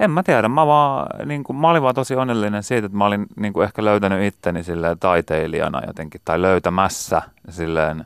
en 0.00 0.10
mä 0.10 0.22
tiedä, 0.22 0.48
mä, 0.48 0.66
vaan, 0.66 1.28
niin 1.28 1.44
kuin, 1.44 1.56
mä 1.56 1.70
olin 1.70 1.82
vaan 1.82 1.94
tosi 1.94 2.16
onnellinen 2.16 2.62
siitä, 2.62 2.86
että 2.86 2.98
mä 2.98 3.06
olin 3.06 3.26
niin 3.36 3.52
kuin 3.52 3.64
ehkä 3.64 3.84
löytänyt 3.84 4.24
itteni 4.24 4.64
silleen 4.64 4.98
taiteilijana 4.98 5.86
jotenkin, 5.86 6.20
tai 6.24 6.42
löytämässä 6.42 7.22
silleen, 7.48 8.04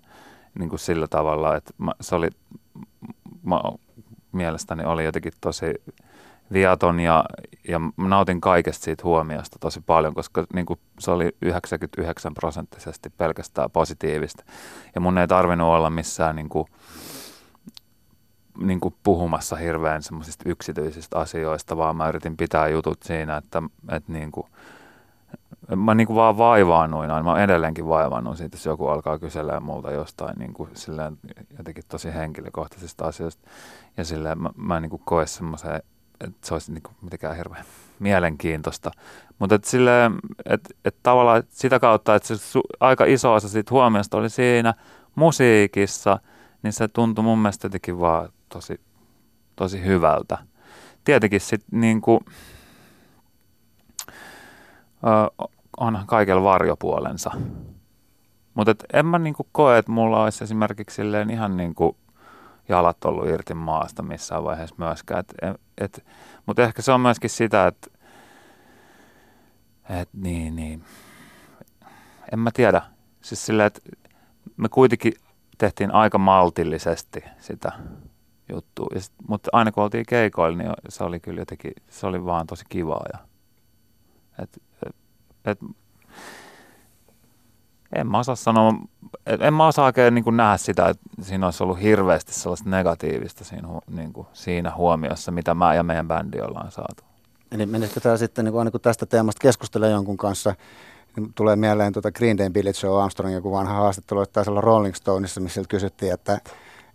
niin 0.59 0.69
kuin 0.69 0.79
sillä 0.79 1.07
tavalla, 1.07 1.57
että 1.57 1.73
mä, 1.79 1.93
se 2.01 2.15
oli, 2.15 2.29
mä, 3.43 3.61
mielestäni 4.33 4.85
oli 4.85 5.05
jotenkin 5.05 5.33
tosi 5.41 5.75
viaton 6.53 7.01
ja, 7.01 7.25
ja 7.69 7.81
nautin 7.97 8.41
kaikesta 8.41 8.85
siitä 8.85 9.05
huomiosta 9.05 9.59
tosi 9.61 9.81
paljon, 9.81 10.15
koska 10.15 10.47
niin 10.55 10.67
kuin 10.67 10.81
se 10.99 11.11
oli 11.11 11.37
99 11.43 12.35
prosenttisesti 12.35 13.11
pelkästään 13.11 13.71
positiivista. 13.71 14.45
Ja 14.95 15.01
mun 15.01 15.19
ei 15.19 15.29
tarvinnut 15.29 15.69
olla 15.69 15.91
missään 15.91 16.37
niin 16.37 16.49
kuin, 16.49 16.67
niin 18.59 18.81
kuin 18.81 18.95
puhumassa 19.03 19.57
hirveän 19.57 20.03
semmoisista 20.03 20.49
yksityisistä 20.49 21.19
asioista, 21.19 21.77
vaan 21.77 21.97
mä 21.97 22.09
yritin 22.09 22.37
pitää 22.37 22.69
jutut 22.69 23.03
siinä, 23.03 23.37
että, 23.37 23.63
että 23.91 24.13
niin 24.13 24.31
kuin, 24.33 24.47
mä 25.77 25.95
niin 25.95 26.07
kuin 26.07 26.17
vaan 26.17 26.39
vaivaannuin 26.39 27.11
aina. 27.11 27.33
Mä 27.33 27.45
edelleenkin 27.45 27.89
vaivaannun 27.89 28.37
siitä, 28.37 28.57
jos 28.57 28.67
joku 28.67 28.87
alkaa 28.87 29.19
kyselemään 29.19 29.63
multa 29.63 29.93
jostain 29.93 30.39
niin 30.39 30.55
kuin 30.55 30.71
silleen, 30.75 31.19
jotenkin 31.59 31.85
tosi 31.89 32.15
henkilökohtaisista 32.15 33.05
asioista. 33.05 33.49
Ja 33.97 34.05
silleen 34.05 34.43
mä, 34.43 34.51
mä 34.57 34.77
en 34.77 34.83
niin 34.83 34.91
kuin 34.91 35.03
koe 35.05 35.27
semmoisen, 35.27 35.83
että 36.21 36.47
se 36.47 36.55
olisi 36.55 36.73
niin 36.73 36.83
kuin 36.83 36.95
mitenkään 37.03 37.37
hirveän 37.37 37.65
mielenkiintoista. 37.99 38.91
Mutta 39.39 39.55
et 39.55 39.65
silleen, 39.65 40.15
et, 40.47 40.77
et 40.85 40.97
tavallaan 41.03 41.43
sitä 41.49 41.81
kautta, 41.81 42.15
että 42.15 42.29
se 42.29 42.37
su, 42.37 42.61
aika 42.81 43.05
iso 43.05 43.35
osa 43.35 43.49
siitä 43.49 43.71
huomiosta 43.71 44.17
oli 44.17 44.31
siinä 44.31 44.75
musiikissa, 45.15 46.19
niin 46.63 46.73
se 46.73 46.89
tuntui 46.89 47.25
mun 47.25 47.39
mielestä 47.39 47.67
jotenkin 47.67 48.01
vaan 48.01 48.29
tosi, 48.53 48.81
tosi 49.57 49.85
hyvältä. 49.85 50.39
Tietenkin 51.05 51.41
sitten 51.41 51.81
niin 51.81 52.01
kuin, 52.01 52.21
onhan 55.77 56.07
kaikella 56.07 56.43
varjopuolensa. 56.43 57.31
Mutta 58.55 58.75
en 58.93 59.07
mä 59.07 59.19
niinku 59.19 59.49
koe, 59.53 59.79
että 59.79 59.93
mulla 59.93 60.23
olisi 60.23 60.45
esimerkiksi 60.45 60.95
silleen 60.95 61.31
ihan 61.31 61.57
niinku 61.57 61.97
jalat 62.69 63.05
ollut 63.05 63.29
irti 63.29 63.55
maasta 63.55 64.03
missään 64.03 64.45
vaiheessa 64.45 64.77
myöskään. 64.79 65.25
Mutta 66.47 66.63
ehkä 66.63 66.83
se 66.83 66.93
on 66.93 67.01
myöskin 67.01 67.31
sitä, 67.31 67.67
että 67.67 67.91
et 70.01 70.09
niin, 70.13 70.57
niin. 70.57 70.85
En 72.33 72.39
mä 72.39 72.51
tiedä. 72.55 72.83
Siis 73.21 73.47
silleen, 73.47 73.67
että 73.67 73.81
me 74.57 74.69
kuitenkin 74.69 75.13
tehtiin 75.59 75.95
aika 75.95 76.19
maltillisesti 76.19 77.25
sitä 77.39 77.73
juttua. 78.53 78.89
mutta 79.29 79.51
aina 79.53 79.73
kun 79.73 79.85
oltiin 79.85 80.07
keikoilla, 80.07 80.59
niin 80.59 80.73
se 80.89 81.05
oli 81.05 81.21
kyllä 81.21 81.41
jotenkin, 81.41 81.73
se 81.89 82.07
oli 82.07 82.25
vaan 82.25 82.47
tosi 82.47 82.65
kivaa. 82.69 83.05
Ja, 83.13 83.19
et, 84.43 84.63
et, 85.45 85.59
en 87.93 88.07
mä 88.07 88.19
osaa 88.19 88.37
sanoa, 88.37 88.73
en 89.27 89.55
mä 89.55 89.67
osaa 89.67 89.85
oikein 89.85 90.15
niin 90.15 90.37
nähdä 90.37 90.57
sitä, 90.57 90.89
että 90.89 91.03
siinä 91.23 91.47
olisi 91.47 91.63
ollut 91.63 91.83
hirveästi 91.83 92.33
sellaista 92.33 92.71
negatiivista 92.71 93.45
siinä, 93.45 93.69
niin 93.91 94.13
kuin, 94.13 94.27
siinä 94.33 94.75
huomiossa, 94.75 95.33
mitä 95.33 95.55
mä 95.55 95.75
ja 95.75 95.83
meidän 95.83 96.09
bändi 96.09 96.41
ollaan 96.41 96.71
saatu. 96.71 97.05
Eli 97.53 97.67
menisikö 97.67 98.01
tämä 98.01 98.17
sitten, 98.17 98.45
niin 98.45 98.53
kuin, 98.53 98.59
aina 98.59 98.71
kun 98.71 98.81
tästä 98.81 99.07
teemasta 99.07 99.43
keskustelee 99.43 99.91
jonkun 99.91 100.17
kanssa, 100.17 100.55
niin 101.17 101.33
tulee 101.35 101.57
mieleen 101.57 101.93
tuota 101.93 102.13
Green 102.13 102.39
Day 102.39 102.51
Billy 102.51 102.73
Joe 102.83 103.03
Armstrongin 103.03 103.35
joku 103.35 103.53
vanha 103.53 103.75
haastattelu, 103.75 104.21
että 104.21 104.33
taisi 104.33 104.51
olla 104.51 104.61
Rolling 104.61 104.95
Stoneissa, 104.95 105.41
missä 105.41 105.63
kysyttiin, 105.69 106.13
että, 106.13 106.41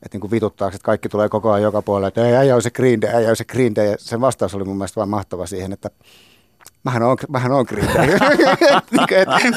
että 0.05 0.15
niin 0.15 0.21
kuin 0.21 0.31
vituttaako, 0.31 0.75
että 0.75 0.85
kaikki 0.85 1.09
tulee 1.09 1.29
koko 1.29 1.51
ajan 1.51 1.63
joka 1.63 1.81
puolelle, 1.81 2.07
että 2.07 2.27
ei, 2.27 2.35
ei 2.35 2.51
ole 2.51 2.61
se 2.61 2.71
Green 2.71 3.01
Day, 3.01 3.09
ei 3.09 3.27
ole 3.27 3.35
se 3.35 3.45
Green 3.45 3.75
Day. 3.75 3.85
Ja 3.85 3.95
sen 3.99 4.21
vastaus 4.21 4.55
oli 4.55 4.63
mun 4.63 4.77
mielestä 4.77 4.95
vaan 4.95 5.09
mahtava 5.09 5.45
siihen, 5.45 5.73
että 5.73 5.89
mähän 6.83 7.03
on, 7.03 7.17
mähän 7.29 7.51
on 7.51 7.65
Green 7.69 7.87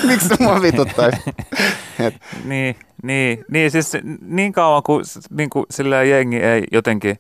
Miksi 0.06 0.28
se 0.28 0.36
mua 0.40 0.62
vituttaisi? 0.62 1.20
niin, 2.44 2.76
niin, 3.02 3.44
niin, 3.50 3.70
siis 3.70 3.92
niin 4.20 4.52
kauan 4.52 4.82
kuin, 4.82 5.04
niin 5.30 5.50
kuin 5.50 5.66
sillä 5.70 6.02
jengi 6.02 6.36
ei 6.36 6.64
jotenkin, 6.72 7.18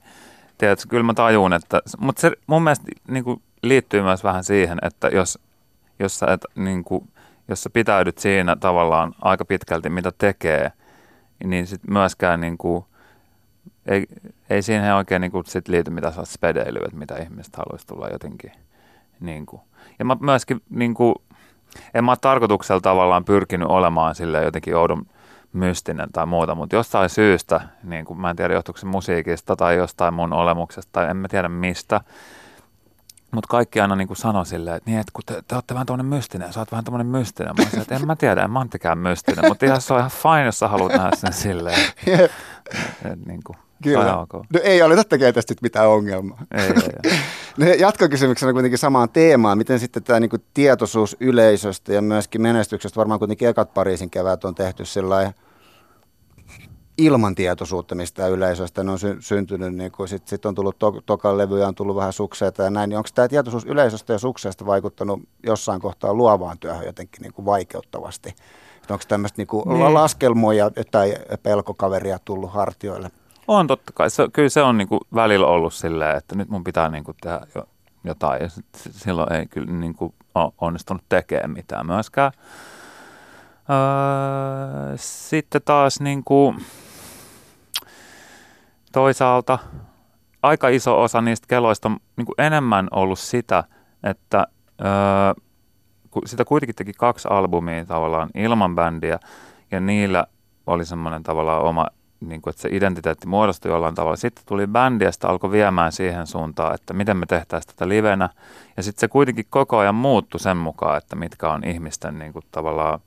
tiedätkö, 0.58 0.86
kyllä 0.88 1.02
mä 1.02 1.14
tajun, 1.14 1.52
että, 1.52 1.80
mutta 1.98 2.20
se 2.20 2.32
mun 2.46 2.62
mielestä 2.62 2.84
niin 3.08 3.24
kuin 3.24 3.42
liittyy 3.62 4.02
myös 4.02 4.24
vähän 4.24 4.44
siihen, 4.44 4.78
että 4.82 5.08
jos, 5.08 5.38
jos, 5.98 6.18
sä 6.18 6.26
et, 6.26 6.44
niin 6.54 6.84
kuin, 6.84 7.08
jos 7.48 7.62
sä 7.62 7.70
pitäydyt 7.70 8.18
siinä 8.18 8.56
tavallaan 8.56 9.14
aika 9.22 9.44
pitkälti, 9.44 9.90
mitä 9.90 10.12
tekee, 10.18 10.72
niin 11.44 11.66
sit 11.66 11.80
myöskään 11.90 12.40
niin 12.40 12.58
kuin, 12.58 12.84
ei, 13.86 14.06
ei 14.50 14.62
siihen 14.62 14.94
oikein 14.94 15.20
niin 15.20 15.32
kuin 15.32 15.46
sit 15.46 15.68
liity 15.68 15.90
mitä 15.90 16.10
sä 16.10 16.24
spedeily, 16.24 16.78
että 16.84 16.96
mitä 16.96 17.16
ihmiset 17.16 17.56
haluaisi 17.56 17.86
tulla 17.86 18.08
jotenkin 18.08 18.52
niin 19.20 19.46
kuin, 19.46 19.62
ja 19.98 20.04
mä 20.04 20.16
myöskin, 20.20 20.62
niin 20.70 20.94
kuin, 20.94 21.14
en 21.94 22.04
mä 22.04 22.10
ole 22.10 22.18
tarkoituksella 22.20 22.80
tavallaan 22.80 23.24
pyrkinyt 23.24 23.68
olemaan 23.68 24.14
sille 24.14 24.44
jotenkin 24.44 24.76
oudon 24.76 25.06
mystinen 25.52 26.08
tai 26.12 26.26
muuta, 26.26 26.54
mutta 26.54 26.76
jostain 26.76 27.08
syystä, 27.08 27.60
niin 27.82 28.04
kuin, 28.04 28.20
mä 28.20 28.30
en 28.30 28.36
tiedä 28.36 28.54
johtuuko 28.54 28.78
se 28.78 28.86
musiikista 28.86 29.56
tai 29.56 29.76
jostain 29.76 30.14
mun 30.14 30.32
olemuksesta 30.32 30.92
tai 30.92 31.10
en 31.10 31.16
mä 31.16 31.28
tiedä 31.28 31.48
mistä, 31.48 32.00
mutta 33.30 33.48
kaikki 33.48 33.80
aina 33.80 33.96
niin 33.96 34.08
kuin 34.08 34.16
sanoi 34.16 34.46
silleen, 34.46 34.76
että, 34.76 34.90
niin, 34.90 35.00
että 35.00 35.12
kun 35.12 35.22
te, 35.26 35.42
te 35.48 35.54
olette 35.54 35.74
vähän 35.74 35.86
tuommoinen 35.86 36.16
mystinen, 36.16 36.52
sä 36.52 36.60
oot 36.60 36.72
vähän 36.72 36.84
tuommoinen 36.84 37.06
mystinen. 37.06 37.54
Mä 37.58 37.64
sanoin, 37.64 37.82
että 37.82 37.96
en 37.96 38.06
mä 38.06 38.16
tiedä, 38.16 38.42
en 38.42 38.50
mä 38.50 38.64
mitenkään 38.64 38.98
mystinen, 38.98 39.44
mutta 39.48 39.66
ihan 39.66 39.80
se 39.80 39.92
on 39.92 39.98
ihan 39.98 40.10
fine, 40.10 40.44
jos 40.44 40.58
sä 40.58 40.68
haluat 40.68 40.92
nähdä 40.92 41.10
sen 41.16 41.32
silleen. 41.32 41.80
Et, 42.06 42.30
et, 43.12 43.26
niin 43.26 43.40
kuin, 43.44 43.56
Kyllä. 43.82 44.18
Okay. 44.18 44.40
No 44.52 44.60
ei 44.62 44.82
ole 44.82 45.04
tekemään 45.04 45.34
tästä 45.34 45.54
mitään 45.62 45.88
ongelmaa. 45.88 46.42
Ei, 46.54 46.62
ei, 46.62 46.72
ei. 47.04 47.18
no, 47.58 47.66
jatkokysymyksenä 47.66 48.52
kuitenkin 48.52 48.78
samaan 48.78 49.08
teemaan. 49.08 49.58
Miten 49.58 49.80
sitten 49.80 50.02
tämä 50.02 50.20
niin 50.20 50.30
tietoisuus 50.54 51.16
yleisöstä 51.20 51.92
ja 51.92 52.02
myöskin 52.02 52.42
menestyksestä, 52.42 52.96
varmaan 52.96 53.18
kuitenkin 53.18 53.48
ekat 53.48 53.74
Pariisin 53.74 54.10
kevät 54.10 54.44
on 54.44 54.54
tehty 54.54 54.84
sellainen 54.84 55.34
ilman 56.98 57.34
tietoisuutta 57.34 57.94
mistä 57.94 58.26
yleisöstä. 58.26 58.84
Ne 58.84 58.90
on 58.92 58.98
sy- 58.98 59.16
syntynyt, 59.20 59.74
niin 59.74 59.92
sitten 60.06 60.28
sit 60.30 60.46
on 60.46 60.54
tullut 60.54 60.78
to- 60.78 61.02
tokan 61.06 61.38
levyjä, 61.38 61.68
on 61.68 61.74
tullut 61.74 61.96
vähän 61.96 62.12
sukseita 62.12 62.62
ja 62.62 62.70
näin. 62.70 62.90
Niin 62.90 62.96
onko 62.98 63.08
tämä 63.14 63.28
tietoisuus 63.28 63.64
yleisöstä 63.64 64.12
ja 64.12 64.18
sukseesta 64.18 64.66
vaikuttanut 64.66 65.20
jossain 65.46 65.80
kohtaa 65.80 66.14
luovaan 66.14 66.58
työhön 66.58 66.86
jotenkin 66.86 67.22
niin 67.22 67.32
kuin 67.32 67.46
vaikeuttavasti? 67.46 68.34
Onko 68.90 69.04
tämmöistä 69.08 69.42
niin 69.42 69.78
niin. 69.78 69.94
laskelmoja 69.94 70.70
tai 70.90 71.14
pelkokaveria 71.42 72.18
tullut 72.24 72.52
hartioille? 72.52 73.10
On 73.48 73.66
totta 73.66 73.92
kai. 73.94 74.10
Se, 74.10 74.28
kyllä 74.32 74.48
se 74.48 74.62
on 74.62 74.78
niin 74.78 74.88
kuin 74.88 75.00
välillä 75.14 75.46
ollut 75.46 75.74
silleen, 75.74 76.16
että 76.16 76.36
nyt 76.36 76.48
mun 76.48 76.64
pitää 76.64 76.88
niin 76.88 77.04
kuin 77.04 77.16
tehdä 77.20 77.40
jotain. 78.04 78.42
Ja 78.42 78.48
silloin 78.90 79.32
ei 79.32 79.46
kyllä 79.46 79.72
niin 79.72 79.94
kuin 79.94 80.14
ole 80.34 80.52
onnistunut 80.60 81.02
tekemään 81.08 81.50
mitään 81.50 81.86
myöskään. 81.86 82.32
Öö, 83.70 84.96
sitten 84.96 85.62
taas 85.64 86.00
niin 86.00 86.24
kuin, 86.24 86.64
toisaalta 88.98 89.58
aika 90.42 90.68
iso 90.68 91.02
osa 91.02 91.20
niistä 91.20 91.46
keloista 91.48 91.88
on 91.88 91.96
niin 92.16 92.26
enemmän 92.38 92.88
ollut 92.90 93.18
sitä, 93.18 93.64
että 94.02 94.46
öö, 94.80 95.44
sitä 96.26 96.44
kuitenkin 96.44 96.74
teki 96.74 96.92
kaksi 96.92 97.28
albumia 97.30 97.84
tavallaan 97.84 98.30
ilman 98.34 98.74
bändiä 98.74 99.18
ja 99.70 99.80
niillä 99.80 100.26
oli 100.66 100.84
semmoinen 100.84 101.22
tavallaan 101.22 101.62
oma, 101.62 101.86
niin 102.20 102.42
kuin, 102.42 102.50
että 102.52 102.62
se 102.62 102.68
identiteetti 102.72 103.26
muodostui 103.26 103.70
jollain 103.70 103.94
tavalla. 103.94 104.16
Sitten 104.16 104.44
tuli 104.46 104.66
bändi 104.66 105.04
ja 105.04 105.12
sitten 105.12 105.30
alkoi 105.30 105.50
viemään 105.50 105.92
siihen 105.92 106.26
suuntaan, 106.26 106.74
että 106.74 106.94
miten 106.94 107.16
me 107.16 107.26
tehtäisiin 107.26 107.74
tätä 107.74 107.88
livenä. 107.88 108.28
Ja 108.76 108.82
sitten 108.82 109.00
se 109.00 109.08
kuitenkin 109.08 109.46
koko 109.50 109.78
ajan 109.78 109.94
muuttui 109.94 110.40
sen 110.40 110.56
mukaan, 110.56 110.98
että 110.98 111.16
mitkä 111.16 111.50
on 111.50 111.64
ihmisten 111.64 112.18
niin 112.18 112.32
kuin, 112.32 112.44
tavallaan, 112.52 113.00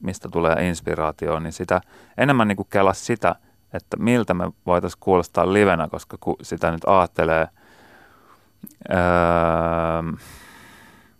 mistä 0.00 0.28
tulee 0.28 0.68
inspiraatio, 0.68 1.38
niin 1.38 1.52
sitä 1.52 1.80
enemmän 2.18 2.48
niin 2.48 2.56
kuin 2.56 2.68
kelasi 2.70 3.04
sitä, 3.04 3.34
että 3.72 3.96
miltä 3.96 4.34
me 4.34 4.50
voitaisiin 4.66 5.00
kuulostaa 5.00 5.52
livenä, 5.52 5.88
koska 5.88 6.16
kun 6.20 6.36
sitä 6.42 6.70
nyt 6.70 6.84
ajattelee, 6.86 7.48
öö, 8.90 8.96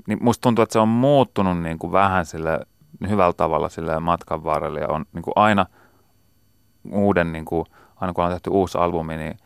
niin 0.06 0.18
musta 0.20 0.42
tuntuu, 0.42 0.62
että 0.62 0.72
se 0.72 0.78
on 0.78 0.88
muuttunut 0.88 1.62
niin 1.62 1.78
kuin 1.78 1.92
vähän 1.92 2.26
sille 2.26 2.60
hyvällä 3.08 3.32
tavalla 3.32 3.68
sille 3.68 4.00
matkan 4.00 4.44
varrella 4.44 4.78
ja 4.78 4.88
on 4.88 5.04
niin 5.12 5.22
kuin 5.22 5.32
aina 5.36 5.66
uuden, 6.92 7.32
niin 7.32 7.44
kuin, 7.44 7.66
aina 7.96 8.12
kun 8.12 8.24
on 8.24 8.30
tehty 8.30 8.50
uusi 8.50 8.78
albumi, 8.78 9.16
niin 9.16 9.36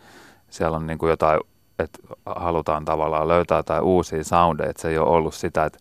siellä 0.51 0.77
on 0.77 0.87
niin 0.87 0.99
kuin 0.99 1.11
jotain, 1.11 1.41
että 1.79 1.99
halutaan 2.27 2.85
tavallaan 2.85 3.29
löytää 3.29 3.57
jotain 3.57 3.83
uusia 3.83 4.25
soundeja, 4.25 4.71
että 4.71 4.83
se 4.83 4.89
ei 4.89 4.99
ole 4.99 5.09
ollut 5.09 5.35
sitä, 5.35 5.65
että 5.65 5.79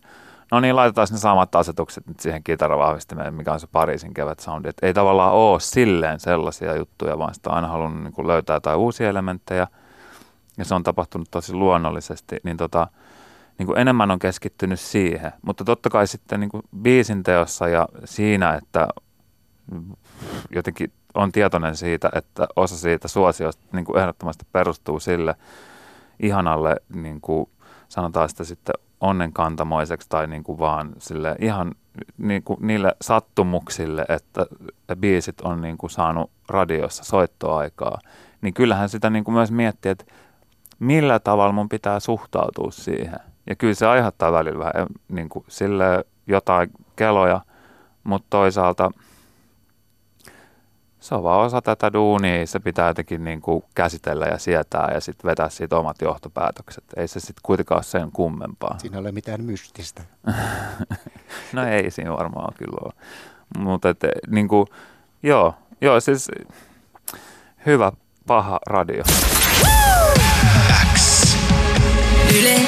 no 0.52 0.60
niin, 0.60 0.76
laitetaan 0.76 1.08
ne 1.10 1.18
samat 1.18 1.54
asetukset 1.54 2.06
nyt 2.06 2.20
siihen 2.20 2.44
kitaravahvistimeen, 2.44 3.34
mikä 3.34 3.52
on 3.52 3.60
se 3.60 3.66
Pariisin 3.66 4.14
kevät 4.14 4.40
soundi. 4.40 4.68
Että 4.68 4.86
ei 4.86 4.94
tavallaan 4.94 5.32
ole 5.32 5.60
silleen 5.60 6.20
sellaisia 6.20 6.76
juttuja, 6.76 7.18
vaan 7.18 7.34
sitä 7.34 7.50
on 7.50 7.56
aina 7.56 7.68
halunnut 7.68 8.02
niin 8.02 8.12
kuin 8.12 8.26
löytää 8.26 8.56
jotain 8.56 8.78
uusia 8.78 9.08
elementtejä, 9.08 9.66
ja 10.58 10.64
se 10.64 10.74
on 10.74 10.82
tapahtunut 10.82 11.30
tosi 11.30 11.54
luonnollisesti, 11.54 12.36
niin 12.42 12.56
tota, 12.56 12.86
niin 13.58 13.66
kuin 13.66 13.78
enemmän 13.78 14.10
on 14.10 14.18
keskittynyt 14.18 14.80
siihen. 14.80 15.32
Mutta 15.42 15.64
totta 15.64 15.90
kai 15.90 16.06
sitten 16.06 16.40
niin 16.40 16.50
kuin 16.50 16.62
biisin 16.82 17.22
teossa 17.22 17.68
ja 17.68 17.88
siinä, 18.04 18.54
että 18.54 18.88
jotenkin 20.50 20.92
on 21.14 21.32
tietoinen 21.32 21.76
siitä, 21.76 22.10
että 22.14 22.48
osa 22.56 22.76
siitä 22.76 23.08
suosiosta 23.08 23.62
niin 23.72 23.84
kuin 23.84 23.98
ehdottomasti 23.98 24.46
perustuu 24.52 25.00
sille 25.00 25.34
ihanalle, 26.20 26.76
niin 26.94 27.20
kuin 27.20 27.48
sanotaan 27.88 28.28
sitä 28.28 28.44
sitten 28.44 28.74
onnenkantamoiseksi 29.02 30.08
tai 30.08 30.26
niin 30.26 30.42
kuin 30.42 30.58
vaan 30.58 30.92
sille 30.98 31.36
ihan 31.38 31.74
niin 32.18 32.42
kuin 32.42 32.58
niille 32.60 32.96
sattumuksille, 33.00 34.04
että 34.08 34.46
biisit 34.96 35.40
on 35.40 35.60
niin 35.60 35.78
kuin 35.78 35.90
saanut 35.90 36.30
radiossa 36.48 37.04
soittoaikaa, 37.04 37.98
niin 38.42 38.54
kyllähän 38.54 38.88
sitä 38.88 39.10
niin 39.10 39.24
kuin 39.24 39.34
myös 39.34 39.50
miettii, 39.50 39.90
että 39.90 40.04
millä 40.78 41.18
tavalla 41.18 41.52
mun 41.52 41.68
pitää 41.68 42.00
suhtautua 42.00 42.70
siihen. 42.70 43.18
Ja 43.46 43.56
kyllä 43.56 43.74
se 43.74 43.86
aiheuttaa 43.86 44.32
välillä 44.32 44.58
vähän 44.58 44.72
eh, 44.76 44.86
niin 45.08 45.28
kuin 45.28 45.44
sille 45.48 46.04
jotain 46.26 46.70
keloja, 46.96 47.40
mutta 48.04 48.26
toisaalta 48.30 48.90
se 51.02 51.14
on 51.14 51.22
vaan 51.22 51.40
osa 51.40 51.62
tätä 51.62 51.92
duunia, 51.92 52.46
se 52.46 52.60
pitää 52.60 52.88
jotenkin 52.88 53.24
niin 53.24 53.40
kuin 53.40 53.64
käsitellä 53.74 54.26
ja 54.26 54.38
sietää 54.38 54.90
ja 54.94 55.00
sitten 55.00 55.28
vetää 55.28 55.48
siitä 55.48 55.76
omat 55.76 55.96
johtopäätökset. 56.02 56.84
Ei 56.96 57.08
se 57.08 57.20
sitten 57.20 57.40
kuitenkaan 57.42 57.78
ole 57.78 57.82
sen 57.82 58.12
kummempaa. 58.12 58.78
Siinä 58.78 58.96
ei 58.96 59.00
ole 59.00 59.12
mitään 59.12 59.44
mystistä. 59.44 60.02
no 61.52 61.66
ei 61.66 61.90
siinä 61.90 62.12
varmaan 62.12 62.54
kyllä 62.58 62.78
ole. 62.84 62.92
Mutta 63.58 63.88
niin 64.30 64.48
kuin, 64.48 64.66
joo, 65.22 65.54
joo, 65.80 66.00
siis 66.00 66.30
hyvä, 67.66 67.92
paha 68.26 68.58
radio. 68.66 69.02
X. 70.94 71.36
Yle 72.40 72.60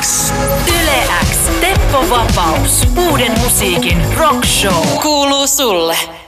X. 0.00 0.32
Yle 0.68 1.04
X. 1.32 1.60
Teppo 1.60 2.04
Vapaus. 2.10 2.88
Uuden 3.08 3.40
musiikin 3.40 3.98
rock 4.18 4.44
show. 4.44 4.86
Kuuluu 5.02 5.46
sulle. 5.46 6.19